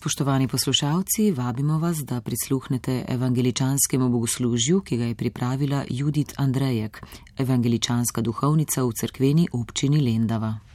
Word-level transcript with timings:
Spoštovani 0.00 0.48
poslušalci, 0.48 1.32
vabimo 1.32 1.78
vas, 1.78 1.96
da 1.96 2.20
prisluhnete 2.20 3.04
evangeličanskemu 3.08 4.08
bogoslužju, 4.08 4.80
ki 4.80 4.96
ga 4.96 5.04
je 5.04 5.14
pripravila 5.14 5.84
Judith 5.90 6.34
Andrejek, 6.36 7.02
evangeličanska 7.38 8.20
duhovnica 8.20 8.84
v 8.84 8.92
cerkveni 9.00 9.48
občini 9.52 10.00
Lendava. 10.00 10.69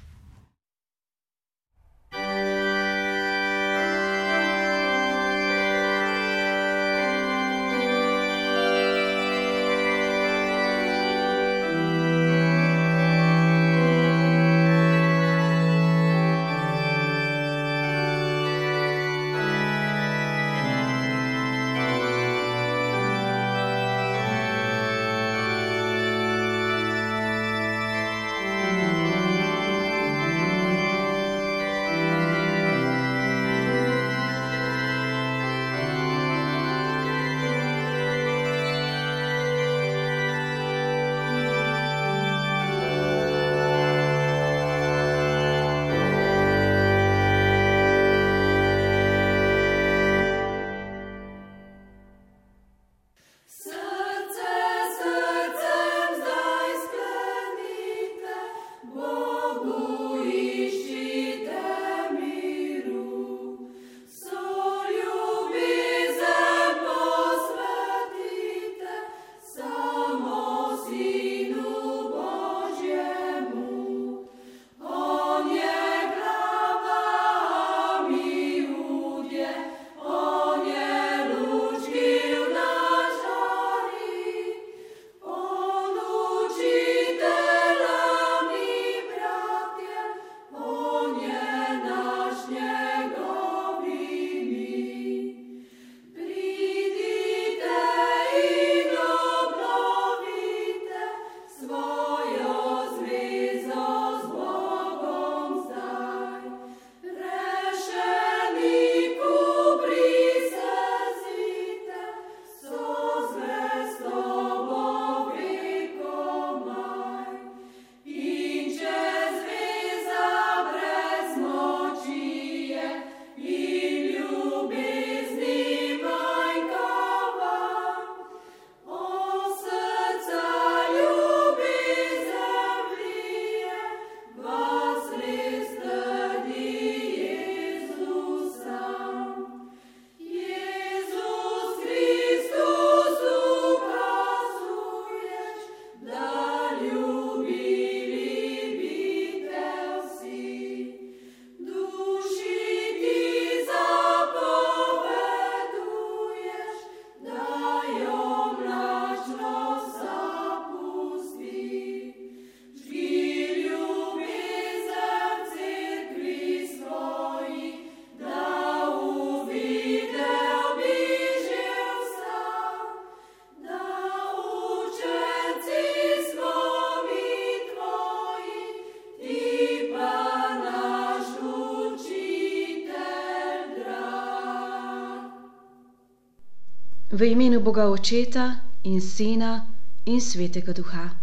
V 187.15 187.31
imenu 187.31 187.61
Boga 187.61 187.87
Očeta 187.87 188.59
in 188.83 188.99
Sina 189.01 189.65
in 190.03 190.19
Svetega 190.19 190.73
Duha. 190.73 191.15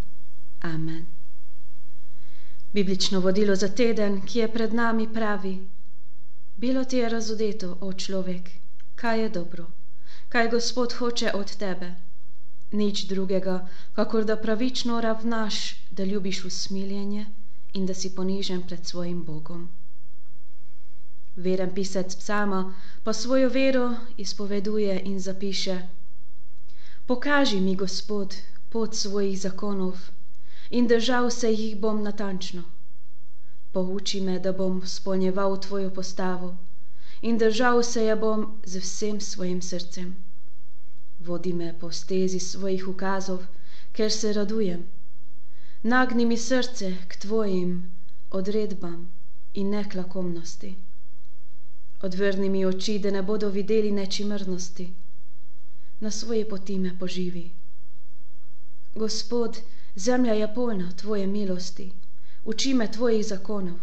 Amen. 0.63 1.07
Biblično 2.73 3.21
vodilo 3.21 3.57
za 3.57 3.69
teden, 3.69 4.23
ki 4.25 4.39
je 4.39 4.53
pred 4.53 4.73
nami, 4.73 5.05
pravi: 5.13 5.53
Bilo 6.57 6.85
ti 6.85 6.97
je 6.97 7.09
razodeto, 7.09 7.77
o 7.81 7.93
človek, 7.93 8.51
kaj 8.95 9.21
je 9.21 9.29
dobro, 9.29 9.67
kaj 10.29 10.49
Gospod 10.49 10.93
hoče 10.93 11.31
od 11.35 11.57
tebe. 11.57 11.95
Nič 12.73 13.05
drugega, 13.05 13.69
kakor 13.93 14.25
da 14.25 14.37
pravično 14.37 15.01
ravnaš, 15.01 15.77
da 15.91 16.05
ljubiš 16.05 16.45
usmiljenje 16.45 17.27
in 17.73 17.87
da 17.87 17.95
si 17.95 18.15
ponižen 18.15 18.63
pred 18.63 18.87
svojim 18.87 19.25
Bogom. 19.25 19.69
Veren 21.37 21.71
pisec 21.73 22.15
psama 22.15 22.75
pa 23.05 23.13
svojo 23.13 23.49
vero 23.49 23.97
izpoveduje 24.17 25.01
in 25.05 25.21
zapiše: 25.21 25.89
Pokaži 27.07 27.61
mi, 27.61 27.75
Gospod, 27.75 28.35
pot 28.71 28.95
svojih 28.95 29.41
zakonov 29.41 29.97
in 30.71 30.87
držal 30.87 31.31
se 31.31 31.53
jih 31.53 31.81
bom 31.81 32.03
natančno. 32.03 32.63
Pouči 33.73 34.21
me, 34.21 34.39
da 34.39 34.53
bom 34.53 34.83
spolnjeval 34.87 35.61
tvojo 35.61 35.91
postavo 35.91 36.57
in 37.23 37.39
držal 37.39 37.83
se 37.83 38.05
je 38.05 38.17
bom 38.17 38.61
z 38.65 38.77
vsem 38.79 39.21
svojim 39.21 39.63
srcem. 39.63 40.13
Vodi 41.21 41.53
me 41.53 41.75
po 41.81 41.91
stezi 41.91 42.39
svojih 42.41 42.89
ukazov, 42.89 43.47
ker 43.93 44.13
se 44.13 44.33
radujem. 44.33 44.85
Nagni 45.83 46.27
mi 46.27 46.37
srce 46.37 46.97
k 47.09 47.17
tvojim 47.17 47.93
odredbam 48.31 49.13
in 49.55 49.71
neklakomnosti 49.71 50.77
odvrni 52.03 52.49
mi 52.51 52.65
oči, 52.67 52.99
da 52.99 53.11
ne 53.11 53.23
bodo 53.23 53.49
videli 53.49 53.91
nečimrnosti. 53.91 54.93
Na 56.01 56.11
svoji 56.11 56.45
poti 56.49 56.79
me 56.79 56.99
poživi. 56.99 57.51
Gospod, 58.95 59.59
zemlja 59.97 60.33
je 60.33 60.55
polna 60.55 60.93
tvoje 60.93 61.27
milosti, 61.27 61.93
uči 62.45 62.75
me 62.75 62.93
tvojih 62.93 63.27
zakonov. 63.27 63.79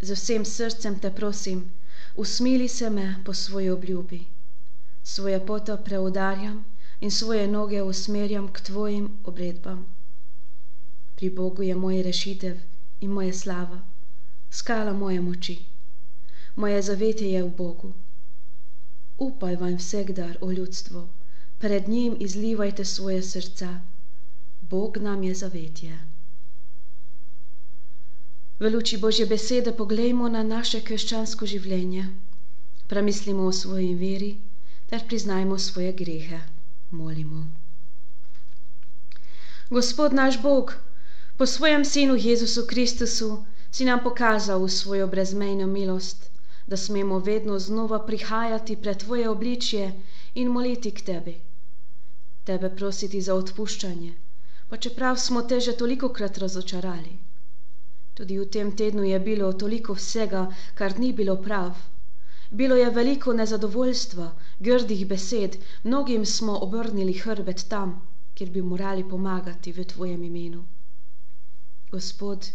Z 0.00 0.12
vsem 0.12 0.44
srcem 0.44 0.98
te 1.00 1.10
prosim, 1.10 1.62
usmili 2.16 2.68
se 2.68 2.90
me 2.90 3.22
po 3.24 3.34
svoji 3.34 3.70
obljubi. 3.70 4.20
Svoje 5.02 5.46
poto 5.46 5.76
preudarjam 5.76 6.64
in 7.00 7.10
svoje 7.10 7.48
noge 7.48 7.82
usmerjam 7.82 8.52
k 8.52 8.60
tvojim 8.60 9.08
obredbam. 9.24 9.86
Pri 11.16 11.30
Bogu 11.30 11.62
je 11.62 11.74
moj 11.74 12.02
rešitev 12.02 12.56
in 13.00 13.10
moja 13.10 13.32
slava, 13.32 13.80
skala 14.50 14.92
moje 14.92 15.20
moči 15.20 15.58
moje 16.56 16.82
zavetje 16.82 17.32
je 17.32 17.42
v 17.42 17.50
Bogu. 17.56 17.92
Upaj 19.18 19.56
vam 19.56 19.76
vsegdar, 19.76 20.38
o 20.40 20.52
ljudstvo, 20.52 21.08
pred 21.58 21.88
njim 21.88 22.16
izlivajte 22.20 22.84
svoje 22.84 23.22
srca. 23.22 23.80
Bog 24.60 24.96
nam 24.96 25.22
je 25.22 25.34
zavetje. 25.34 25.98
V 28.60 28.70
luči 28.72 28.96
Božje 28.96 29.26
besede 29.26 29.72
poglejmo 29.72 30.28
na 30.28 30.42
naše 30.42 30.80
krščansko 30.80 31.46
življenje. 31.46 32.06
Premislimo 32.88 33.44
o 33.44 33.52
svoji 33.52 33.94
veri 33.94 34.36
ter 34.86 35.02
priznajmo 35.06 35.58
svoje 35.58 35.92
grehe. 35.92 36.40
Molimo. 36.90 37.46
Gospod 39.70 40.12
naš 40.12 40.42
Bog, 40.42 40.72
po 41.36 41.46
svojem 41.46 41.84
Sinu 41.84 42.16
Jezusu 42.16 42.66
Kristusu 42.66 43.44
si 43.70 43.84
nam 43.84 44.00
pokazal 44.02 44.68
svojo 44.68 45.06
brezmejno 45.06 45.66
milost, 45.66 46.30
da 46.66 46.76
smemo 46.76 47.18
vedno 47.18 47.58
znova 47.58 47.98
prihajati 48.06 48.76
pred 48.76 48.98
Tvoje 48.98 49.28
obličje 49.28 49.92
in 50.34 50.48
moliti 50.48 50.90
k 50.90 51.00
Tebi. 51.00 51.34
Tebe 52.44 52.70
prositi 52.76 53.20
za 53.20 53.34
odpuščanje, 53.34 54.14
pa 54.68 54.76
čeprav 54.76 55.16
smo 55.16 55.42
te 55.42 55.60
že 55.60 55.76
toliko 55.76 56.08
krat 56.08 56.38
razočarali. 56.38 57.18
Tudi 58.14 58.38
v 58.38 58.48
tem 58.48 58.72
tednu 58.76 59.02
je 59.04 59.20
bilo 59.20 59.52
toliko 59.52 59.94
vsega, 59.94 60.42
kar 60.74 60.98
ni 60.98 61.12
bilo 61.12 61.36
prav. 61.42 61.74
Bilo 62.50 62.76
je 62.76 62.90
veliko 62.90 63.32
nezadovoljstva, 63.32 64.28
grdih 64.60 65.06
besed, 65.06 65.56
mnogim 65.84 66.26
smo 66.26 66.58
obrnili 66.58 67.12
hrbet 67.12 67.64
tam, 67.68 67.92
kjer 68.34 68.50
bi 68.50 68.62
morali 68.62 69.04
pomagati 69.08 69.72
v 69.72 69.84
Tvojem 69.84 70.24
imenu. 70.24 70.64
Gospod, 71.90 72.46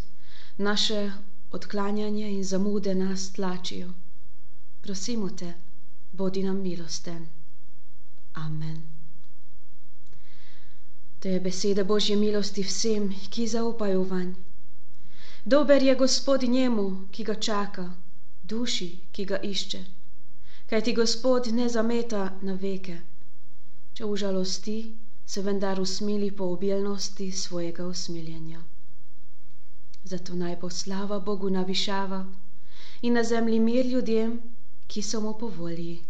naše 0.57 1.11
odklanjanje 1.51 2.31
in 2.31 2.43
zamude 2.43 2.95
nas 2.95 3.31
tlačijo. 3.33 3.93
Prosimo 4.81 5.29
te, 5.29 5.53
bodi 6.11 6.43
nam 6.43 6.61
milosten. 6.61 7.27
Amen. 8.33 8.81
To 11.19 11.27
je 11.27 11.39
beseda 11.39 11.83
Božje 11.83 12.15
milosti 12.15 12.63
vsem, 12.63 13.11
ki 13.29 13.47
zaupajo 13.47 14.03
vanj. 14.03 14.33
Dober 15.45 15.83
je 15.83 15.95
Gospod 15.95 16.43
njemu, 16.43 17.07
ki 17.11 17.23
ga 17.23 17.35
čaka, 17.35 17.85
duši, 18.43 18.89
ki 19.11 19.25
ga 19.25 19.37
išče, 19.37 19.81
kaj 20.69 20.83
ti 20.83 20.93
Gospod 20.93 21.47
ne 21.53 21.69
zameta 21.69 22.23
na 22.41 22.53
veke. 22.53 22.97
Če 23.93 24.05
užalosti, 24.05 24.77
se 25.25 25.41
vendar 25.41 25.79
usmili 25.81 26.31
po 26.31 26.45
obilnosti 26.53 27.31
svojega 27.31 27.85
usmiljenja. 27.87 28.63
Zato 30.03 30.35
naj 30.35 30.55
bo 30.61 30.69
slava 30.69 31.19
Bogu 31.19 31.49
navišava 31.49 32.25
in 33.01 33.13
na 33.13 33.23
zemlji 33.23 33.59
mir 33.59 33.85
ljudem, 33.85 34.41
ki 34.91 35.01
so 35.01 35.21
mu 35.23 35.33
po 35.39 35.47
volji. 35.47 36.03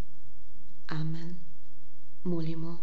Amen. 0.88 1.36
Molimo. 2.24 2.80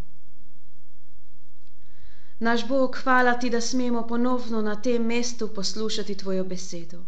Naš 2.38 2.68
Bog, 2.68 2.98
hvala 3.02 3.32
ti, 3.34 3.50
da 3.50 3.60
smemo 3.60 4.06
ponovno 4.06 4.62
na 4.62 4.76
tem 4.82 5.02
mestu 5.02 5.48
poslušati 5.54 6.14
tvojo 6.14 6.44
besedo. 6.44 7.02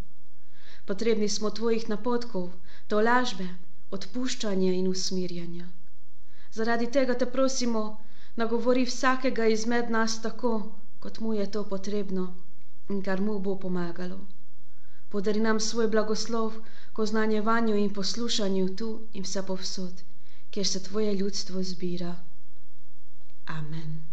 Potrebni 0.86 1.28
smo 1.28 1.50
tvojih 1.50 1.88
napotkov, 1.88 2.50
to 2.88 3.00
lažbe, 3.00 3.46
odpuščanja 3.90 4.72
in 4.72 4.88
usmirjanja. 4.88 5.68
Zaradi 6.52 6.90
tega 6.90 7.14
te 7.14 7.30
prosimo, 7.30 7.84
nagovori 8.36 8.84
vsakega 8.90 9.46
izmed 9.46 9.90
nas 9.90 10.18
tako, 10.22 10.52
kot 11.00 11.20
mu 11.20 11.34
je 11.34 11.50
to 11.50 11.64
potrebno 11.64 12.26
in 12.88 13.02
kar 13.02 13.20
mu 13.20 13.38
bo 13.38 13.54
pomagalo. 13.56 14.18
Podari 15.10 15.40
nam 15.40 15.60
svoj 15.60 15.88
blagoslov 15.88 16.60
ko 16.92 17.06
znanjevanju 17.06 17.76
in 17.76 17.94
poslušanju 17.94 18.76
tu 18.76 18.90
in 19.12 19.22
vse 19.22 19.42
povsod, 19.46 20.02
kjer 20.50 20.66
se 20.66 20.82
tvoje 20.82 21.14
ljudstvo 21.14 21.62
zbira. 21.62 22.14
Amen. 23.46 24.09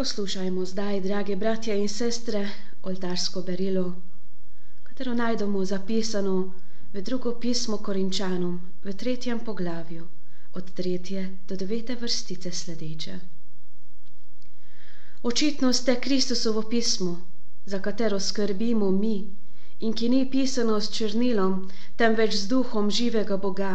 Poslušajmo 0.00 0.64
zdaj, 0.64 1.00
drage 1.00 1.34
bratje 1.36 1.74
in 1.76 1.88
sestre, 1.88 2.48
oltarsko 2.82 3.42
berilo, 3.42 3.82
katero 4.82 5.12
najdemo 5.14 5.64
zapisano 5.64 6.36
v 6.94 7.02
drugo 7.08 7.32
pismo 7.40 7.76
Korinčanom 7.78 8.54
v 8.84 8.94
tretjem 9.02 9.42
poglavju, 9.44 10.06
od 10.52 10.70
tretje 10.72 11.24
do 11.48 11.56
devete 11.56 11.96
vrstice 12.00 12.52
sledeče. 12.52 13.18
Očitno 15.22 15.72
ste 15.72 16.00
Kristusovo 16.00 16.62
pismo, 16.62 17.20
za 17.66 17.78
katero 17.78 18.20
skrbimo 18.20 18.90
mi 18.90 19.36
in 19.80 19.92
ki 19.92 20.08
ni 20.08 20.30
pisano 20.30 20.80
s 20.80 20.88
črnilom, 20.96 21.68
temveč 21.96 22.38
z 22.40 22.48
duhom 22.48 22.88
živega 22.90 23.36
Boga, 23.36 23.74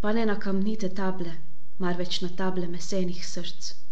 pa 0.00 0.12
ne 0.12 0.26
na 0.26 0.34
kamnite 0.40 0.88
table, 0.88 1.36
marveč 1.78 2.20
na 2.20 2.28
table 2.28 2.66
mesenih 2.66 3.22
src. 3.26 3.89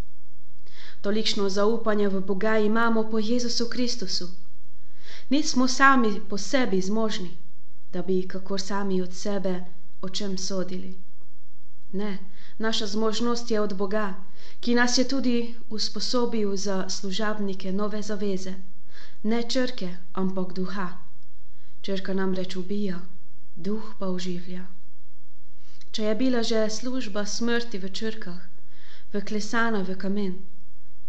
Tolikšno 1.00 1.48
zaupanje 1.48 2.08
v 2.08 2.20
Boga 2.20 2.58
imamo 2.58 3.10
po 3.10 3.18
Jezusu 3.18 3.68
Kristusu. 3.68 4.28
Nismo 5.30 5.68
sami 5.68 6.20
po 6.28 6.38
sebi 6.38 6.80
zmožni, 6.82 7.36
da 7.92 8.02
bi 8.02 8.28
kako 8.28 8.58
sami 8.58 9.02
od 9.02 9.14
sebe 9.14 9.64
o 10.02 10.08
čem 10.08 10.38
sodili. 10.38 10.94
Ne, 11.92 12.18
naša 12.58 12.86
zmožnost 12.86 13.50
je 13.50 13.60
od 13.60 13.74
Boga, 13.74 14.14
ki 14.60 14.74
nas 14.74 14.98
je 14.98 15.08
tudi 15.08 15.54
usposobil 15.70 16.56
za 16.56 16.88
služabnike 16.88 17.72
nove 17.72 18.02
zaveze. 18.02 18.54
Ne 19.22 19.42
črke, 19.42 19.96
ampak 20.12 20.52
duha. 20.52 20.88
Črka 21.82 22.14
nam 22.14 22.34
reč 22.34 22.56
ubija, 22.56 23.00
duh 23.56 23.94
pa 23.98 24.06
oživlja. 24.06 24.66
Če 25.92 26.02
je 26.02 26.14
bila 26.14 26.42
že 26.42 26.70
služba 26.70 27.26
smrti 27.26 27.78
v 27.78 27.88
črkah, 27.90 28.42
vklesana 29.12 29.82
v 29.82 29.96
kamen, 29.96 30.34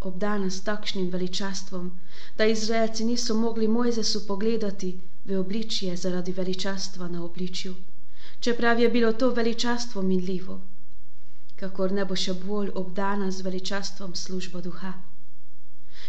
obdana 0.00 0.50
s 0.50 0.64
takšnim 0.64 1.10
veličastvom, 1.10 1.90
da 2.36 2.44
Izraelci 2.44 3.04
niso 3.04 3.34
mogli 3.34 3.68
Mojzesu 3.68 4.26
pogledati 4.26 5.00
v 5.24 5.40
obličje 5.40 5.96
zaradi 5.96 6.32
veličastva 6.32 7.08
na 7.08 7.24
obličju, 7.24 7.74
čeprav 8.40 8.80
je 8.80 8.88
bilo 8.88 9.12
to 9.12 9.30
veličastvo 9.30 10.02
minljivo, 10.02 10.60
kakor 11.56 11.92
ne 11.92 12.04
bo 12.04 12.16
še 12.16 12.34
bolj 12.44 12.70
obdana 12.74 13.30
z 13.30 13.44
veličastvom 13.48 14.14
službo 14.14 14.60
duha. 14.60 14.94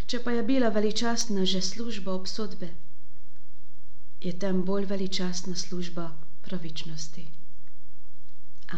Če 0.08 0.24
pa 0.24 0.32
je 0.32 0.44
bila 0.44 0.70
veličastna 0.70 1.46
že 1.46 1.62
služba 1.62 2.14
obsodbe, 2.14 2.70
je 4.22 4.32
tem 4.40 4.64
bolj 4.64 4.86
veličastna 4.86 5.56
služba 5.56 6.08
pravičnosti. 6.48 7.28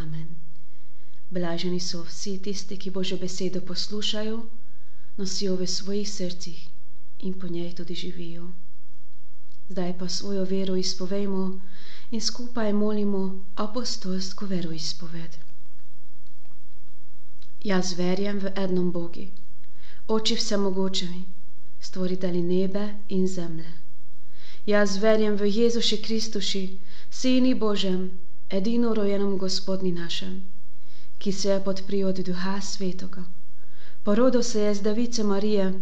Amen. 0.02 0.28
Blaženi 1.30 1.80
so 1.80 2.04
vsi 2.04 2.38
tisti, 2.42 2.78
ki 2.78 2.92
Božjo 2.92 3.18
besedo 3.18 3.62
poslušajo, 3.62 4.38
nosijo 5.18 5.56
v 5.56 5.68
svojih 5.68 6.10
srcih 6.10 6.68
in 7.20 7.34
po 7.40 7.48
njej 7.48 7.74
tudi 7.76 7.96
živijo. 7.96 8.52
Zdaj 9.70 9.98
pa 10.00 10.08
svojo 10.10 10.46
vero 10.46 10.76
izpovejmo 10.76 11.44
in 12.12 12.22
skupaj 12.22 12.74
molimo 12.74 13.22
apostolsko 13.56 14.46
vero 14.46 14.72
izpoved. 14.72 15.38
Jaz 17.64 17.94
verjam 17.98 18.40
v 18.40 18.52
enom 18.56 18.92
Bogi, 18.92 19.28
oči 20.08 20.36
vsemogočemi, 20.36 21.24
stvoritelji 21.80 22.42
nebe 22.42 22.88
in 23.10 23.28
zemlje. 23.28 23.72
Jaz 24.66 24.98
verjam 24.98 25.36
v 25.36 25.52
Jezuši 25.52 26.02
Kristuši, 26.02 26.64
Sini 27.10 27.54
Božem, 27.54 28.10
edino 28.50 28.94
rojenom 28.94 29.38
Gospodni 29.38 29.92
našem, 29.92 30.42
ki 31.20 31.32
se 31.32 31.50
je 31.50 31.64
podpril 31.64 32.08
od 32.08 32.20
Duha 32.20 32.62
Svetoga 32.62 33.24
Porodil 34.04 34.44
se 34.44 34.60
je 34.60 34.76
z 34.76 34.82
device 34.82 35.24
Marije, 35.24 35.74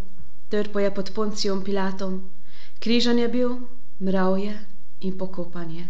trpo 0.49 0.79
je 0.79 0.91
pod 0.91 1.11
Poncijom 1.11 1.63
Pilatom, 1.63 2.29
križan 2.79 3.19
je 3.19 3.27
bil, 3.27 3.55
mrav 4.01 4.37
je 4.37 4.65
in 5.01 5.17
pokopan 5.17 5.71
je. 5.71 5.87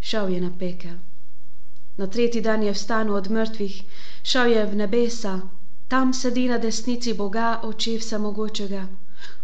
Šel 0.00 0.28
je 0.28 0.40
na 0.40 0.50
pekel. 0.58 0.94
Na 1.96 2.06
tretji 2.06 2.40
dan 2.40 2.62
je 2.62 2.72
vstanil 2.72 3.14
od 3.14 3.30
mrtvih, 3.30 3.82
šel 4.22 4.46
je 4.46 4.66
v 4.66 4.76
nebesa, 4.76 5.40
tam 5.88 6.12
sedi 6.14 6.48
na 6.48 6.58
desnici 6.58 7.14
Boga, 7.14 7.60
oči 7.62 7.98
vsemogočega, 7.98 8.86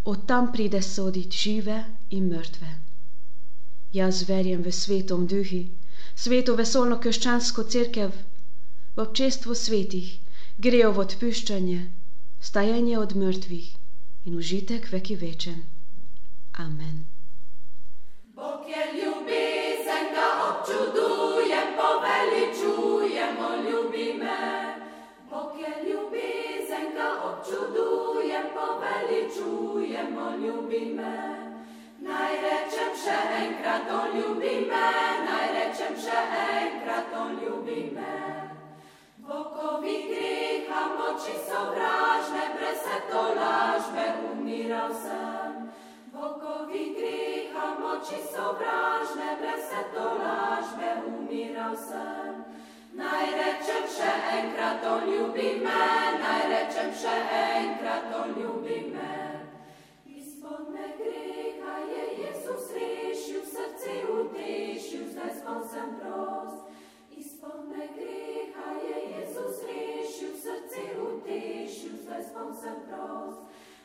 od 0.05 0.27
tam 0.27 0.53
pride 0.53 0.83
soditi 0.83 1.37
žive 1.37 1.85
in 2.11 2.31
mrtve. 2.31 2.71
Jaz 3.93 4.23
verjem 4.29 4.63
v 4.63 4.73
svetom 4.73 5.27
duhi, 5.27 5.67
sveto 6.15 6.55
vesolno 6.55 6.99
krščansko 6.99 7.65
crkev, 7.65 8.11
v 8.97 9.03
občestvu 9.03 9.55
svetih, 9.55 10.19
grejo 10.61 10.91
v 10.93 11.01
odpuščanje, 11.07 11.79
stajanje 12.41 12.99
od 13.01 13.15
mrtvih 13.17 13.69
in 14.29 14.35
užitek 14.37 14.91
veki 14.93 15.17
večen. 15.17 15.63
Amen. 16.65 17.07
Bog 18.37 18.69
je 18.69 18.83
ljubezen, 18.93 19.10
Bokovi 39.31 39.97
greha 40.11 40.83
moči 40.99 41.35
sovražne, 41.49 42.45
brez 42.55 42.79
se 42.85 42.97
to 43.11 43.23
lažbe 43.39 44.07
umiral 44.33 44.91
sem. 45.03 45.71
Bokovi 46.13 46.85
greha 46.97 47.67
moči 47.83 48.19
sovražne, 48.33 49.29
brez 49.41 49.63
se 49.71 49.83
to 49.95 50.07
lažbe 50.23 50.91
umiral 51.07 51.77
sem. 51.77 52.33
Naj 52.93 53.27
rečem 53.41 53.85
še 53.97 54.13
enkrat, 54.39 54.83
on 54.93 55.07
ljubi 55.13 55.51
me, 55.63 55.87
naj 56.25 56.43
rečem 56.55 56.91
še 57.03 57.15
enkrat, 57.43 58.11
on 58.23 58.35
ljubi 58.41 58.81
me. 58.95 59.15
Izpodne 60.07 60.89
greha 60.99 61.77
je 61.93 62.03
Jezus 62.25 62.67
rešil, 62.75 63.47
srce 63.55 63.95
utešil, 64.17 65.07
zdaj 65.15 65.33
spon 65.39 65.63
sem 65.71 65.95
prost. 66.03 66.67
Izpodne 67.15 67.87
greha 67.95 68.01
je 68.01 68.19
Jezus 68.19 68.30
srce 70.51 70.83
utešil, 70.99 71.95
zdaj 72.03 72.23
spom 72.27 72.51
sem 72.63 72.79
prost. 72.89 73.41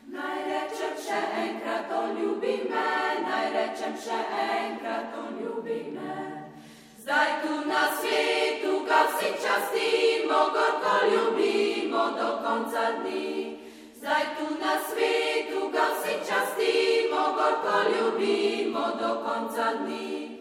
Naj 0.10 0.38
rečem 0.50 0.94
še 1.06 1.20
enkrat, 1.42 1.90
on 1.94 2.18
ljubi 2.18 2.56
me, 2.70 2.90
naj 3.26 3.48
rečem 3.54 3.94
še 4.02 4.18
enkrat, 4.46 5.14
on 5.22 5.38
ljubi 5.42 5.80
me. 5.94 6.18
Zdaj 7.02 7.32
tu 7.42 7.54
na 7.70 7.84
svetu 8.00 8.74
ga 8.90 9.02
vsi 9.10 9.30
častimo, 9.42 10.40
gorko 10.56 10.96
ljubimo 11.12 12.06
do 12.18 12.30
konca 12.46 12.86
dni. 13.02 13.58
Zdaj 13.98 14.26
tu 14.38 14.48
na 14.62 14.78
svetu 14.90 15.70
ga 15.74 15.90
vsi 15.94 16.16
častimo, 16.30 17.26
gorko 17.38 17.78
ljubimo 17.94 18.88
do 19.02 19.12
konca 19.26 19.74
dni. 19.82 20.35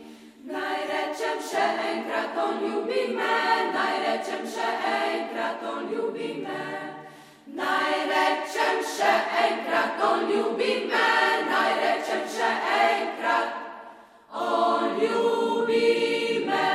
Naj 0.44 0.80
rečem 0.88 1.38
še 1.40 1.62
enkrat, 1.90 2.34
on 2.36 2.58
ljubi 2.60 3.04
me, 3.16 3.36
naj 3.72 3.94
rečem 4.02 4.42
še 4.54 4.66
enkrat, 4.88 5.62
on 5.70 5.86
ljubi 5.88 6.26
me. 6.42 6.64
Naj 7.60 7.94
rečem 8.10 8.82
še 8.90 9.12
enkrat, 9.44 10.02
on 10.08 10.26
ljubi 10.28 10.74
me, 10.90 11.06
naj 11.48 11.70
rečem 11.80 12.28
še 12.34 12.50
enkrat, 12.80 13.56
on 14.42 15.00
ljubi 15.00 16.44
me. 16.50 16.68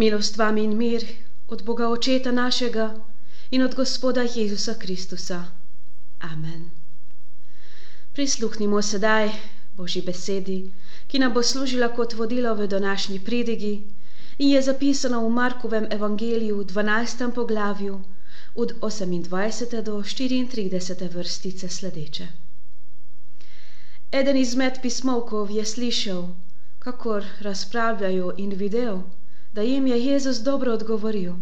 Milost 0.00 0.40
vam 0.40 0.64
in 0.64 0.76
mir 0.80 1.04
od 1.52 1.68
Boga 1.68 1.92
Očeta 1.92 2.32
našega 2.32 2.88
in 3.50 3.68
od 3.68 3.76
Gospoda 3.76 4.24
Jezusa 4.24 4.80
Kristusa. 4.80 5.44
Amen. 6.32 6.70
Prisluhnimo 8.16 8.80
sedaj 8.80 9.59
Božji 9.80 10.02
besedi, 10.04 10.58
ki 11.08 11.18
nam 11.18 11.32
bo 11.32 11.42
služila 11.42 11.88
kot 11.96 12.14
vodilo 12.14 12.54
v 12.54 12.66
današnji 12.68 13.18
pridigi 13.24 13.74
in 14.38 14.50
je 14.50 14.62
zapisana 14.62 15.18
v 15.18 15.30
Markovem 15.36 15.86
evangeliju 15.90 16.58
v 16.58 16.66
12. 16.72 17.30
poglavju 17.34 17.94
od 18.54 18.72
28. 18.80 19.82
do 19.82 19.94
34. 20.02 21.08
vrstice 21.14 21.68
sledeče. 21.68 22.26
Eden 24.12 24.36
izmed 24.36 24.82
pismovkov 24.82 25.50
je 25.50 25.64
slišal, 25.64 26.28
kakor 26.78 27.24
razpravljajo 27.40 28.34
in 28.36 28.52
videl, 28.64 29.02
da 29.52 29.62
jim 29.62 29.86
je 29.86 30.04
Jezus 30.04 30.42
dobro 30.50 30.72
odgovoril. 30.72 31.34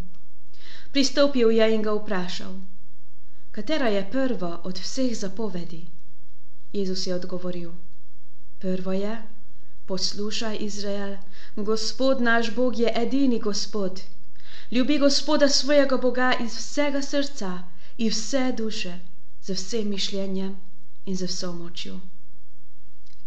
Pristopil 0.93 1.51
je 1.51 1.75
in 1.75 1.83
ga 1.83 1.93
vprašal, 1.93 2.55
katera 3.51 3.89
je 3.89 4.07
prva 4.11 4.61
od 4.65 4.79
vseh 4.79 5.17
zapovedi. 5.17 5.87
Jezus 6.73 7.07
je 7.07 7.15
odgovoril, 7.15 7.73
Prvo 8.59 8.93
je, 8.93 9.23
poslušaj 9.87 10.57
Izrael, 10.61 11.17
Gospod 11.57 12.21
naš 12.21 12.55
Bog 12.55 12.79
je 12.79 12.93
edini 12.97 13.39
Gospod. 13.39 14.01
Ljubi 14.71 14.99
Gospoda 14.99 15.49
svojega 15.49 15.97
Boga 15.97 16.33
iz 16.41 16.57
vsega 16.57 17.03
srca 17.03 17.63
in 17.99 18.11
vse 18.11 18.53
duše, 18.57 18.99
z 19.43 19.55
vsem 19.55 19.89
mišljenjem 19.89 20.57
in 21.07 21.17
z 21.17 21.25
vso 21.25 21.53
močjo. 21.53 22.01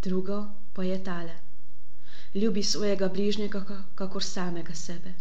Drugo 0.02 0.42
pa 0.74 0.84
je 0.84 1.04
tale: 1.04 1.36
ljubi 2.36 2.64
svojega 2.64 3.08
bližnjega, 3.10 3.64
kakor 3.96 4.24
samega 4.24 4.74
sebe. 4.76 5.14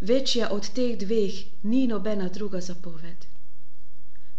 Večja 0.00 0.48
od 0.50 0.68
teh 0.70 0.98
dveh 0.98 1.34
ni 1.62 1.86
nobena 1.86 2.28
druga 2.28 2.60
zapoved. 2.60 3.26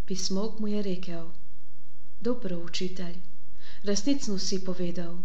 Pismok 0.06 0.60
mu 0.60 0.68
je 0.68 0.82
rekel: 0.82 1.30
Dobro, 2.22 2.58
učitelj, 2.58 3.16
resnično 3.84 4.40
si 4.40 4.64
povedal. 4.66 5.18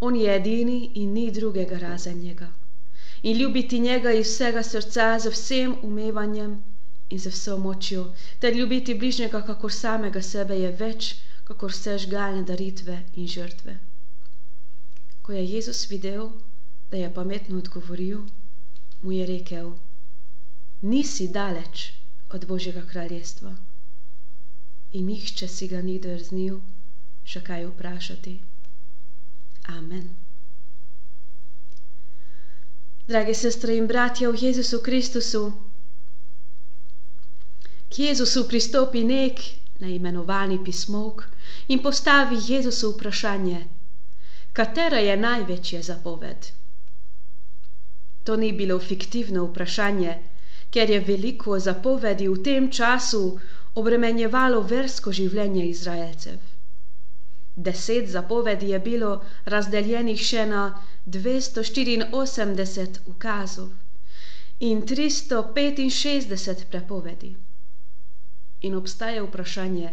On 0.00 0.16
je 0.16 0.34
edini 0.34 0.90
in 0.94 1.12
ni 1.12 1.30
drugega 1.30 1.78
razen 1.78 2.18
njega. 2.18 2.52
In 3.22 3.36
ljubiti 3.36 3.80
njega 3.80 4.12
iz 4.12 4.26
vsega 4.26 4.62
srca, 4.62 5.18
z 5.18 5.30
vsem 5.30 5.74
umevanjem 5.82 6.62
in 7.10 7.18
z 7.18 7.26
vso 7.26 7.58
močjo, 7.58 8.04
ter 8.38 8.56
ljubiti 8.56 8.94
bližnjega 8.94 9.42
kakor 9.42 9.72
samega 9.72 10.22
sebe 10.22 10.56
je 10.58 10.70
več, 10.72 11.14
kakor 11.44 11.72
vse 11.72 11.98
žgalne 11.98 12.42
daritve 12.42 12.96
in 13.14 13.28
žrtve. 13.28 13.78
Ko 15.22 15.32
je 15.32 15.44
Jezus 15.44 15.88
videl, 15.90 16.30
da 16.90 16.96
je 16.96 17.14
pametno 17.14 17.58
odgovoril, 17.58 18.24
mu 19.02 19.12
je 19.12 19.26
rekel: 19.26 19.72
Nisi 20.82 21.28
daleč 21.28 21.92
od 22.30 22.46
Božjega 22.46 22.82
kraljestva. 22.92 23.56
In 24.92 25.06
nihče 25.06 25.48
si 25.48 25.68
ga 25.68 25.82
ni 25.82 25.98
drznil 25.98 26.60
še 27.24 27.40
kaj 27.46 27.64
vprašati. 27.66 28.34
Amen. 29.68 30.08
Drage 33.10 33.34
sestre 33.34 33.74
in 33.76 33.86
bratje 33.86 34.28
v 34.30 34.38
Jezusu 34.38 34.78
Kristusu, 34.82 35.42
k 37.90 37.98
Jezusu 38.06 38.44
pristopi 38.46 39.02
nek 39.04 39.40
naimenovani 39.80 40.58
pismok 40.64 41.24
in 41.68 41.82
postavi 41.82 42.38
Jezusu 42.48 42.92
vprašanje, 42.92 43.64
katera 44.52 45.00
je 45.02 45.16
največja 45.16 45.82
zapoved. 45.82 46.50
To 48.24 48.36
ni 48.36 48.52
bilo 48.52 48.78
fiktivno 48.78 49.46
vprašanje, 49.48 50.14
ker 50.70 50.90
je 50.90 51.00
veliko 51.00 51.58
zapovedi 51.58 52.28
v 52.28 52.42
tem 52.46 52.70
času 52.70 53.24
obremenjevalo 53.74 54.60
versko 54.60 55.12
življenje 55.12 55.66
Izraelcev. 55.66 56.49
Deset 57.56 58.08
zapovedi 58.08 58.68
je 58.70 58.78
bilo 58.78 59.10
razdeljenih 59.44 60.20
še 60.20 60.46
na 60.46 60.62
284 61.06 63.00
ukazov 63.06 63.70
in 64.60 64.82
365 64.82 66.64
prepovedi. 66.70 67.36
In 68.60 68.74
obstaja 68.74 69.22
vprašanje, 69.24 69.92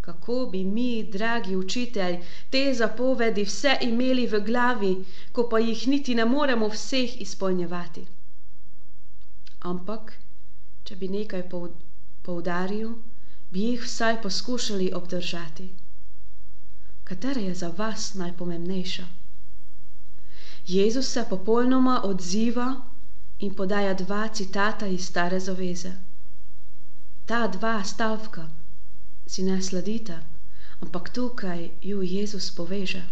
kako 0.00 0.46
bi 0.46 0.64
mi, 0.64 1.02
dragi 1.04 1.56
učitelj, 1.56 2.16
te 2.50 2.62
zapovedi 2.74 3.44
vse 3.44 3.76
imeli 3.82 4.26
v 4.26 4.40
glavi, 4.46 4.92
ko 5.32 5.48
pa 5.48 5.58
jih 5.58 5.86
niti 5.88 6.14
ne 6.14 6.24
moremo 6.24 6.68
vseh 6.68 7.20
izpolnjevati. 7.20 8.06
Ampak, 9.72 10.12
če 10.84 10.96
bi 10.96 11.08
nekaj 11.08 11.46
poudaril, 12.22 12.94
bi 13.50 13.68
jih 13.70 13.86
vsaj 13.86 14.20
poskušali 14.22 14.92
obdržati. 14.92 15.70
Katera 17.12 17.40
je 17.40 17.54
za 17.54 17.68
vas 17.68 18.14
najpomembnejša? 18.14 19.04
Jezus 20.66 21.08
se 21.12 21.24
popolnoma 21.30 22.00
odziva 22.04 22.82
in 23.38 23.54
podaja 23.54 23.94
dva 23.94 24.28
citata 24.28 24.86
iz 24.86 25.04
Stare 25.06 25.40
zaveze. 25.40 25.92
Ta 27.26 27.48
dva 27.48 27.84
stavka 27.84 28.48
si 29.26 29.42
ne 29.42 29.62
sledita, 29.62 30.20
ampak 30.80 31.10
tukaj 31.12 31.70
ju 31.82 32.02
Jezus 32.02 32.50
poveže. 32.56 33.04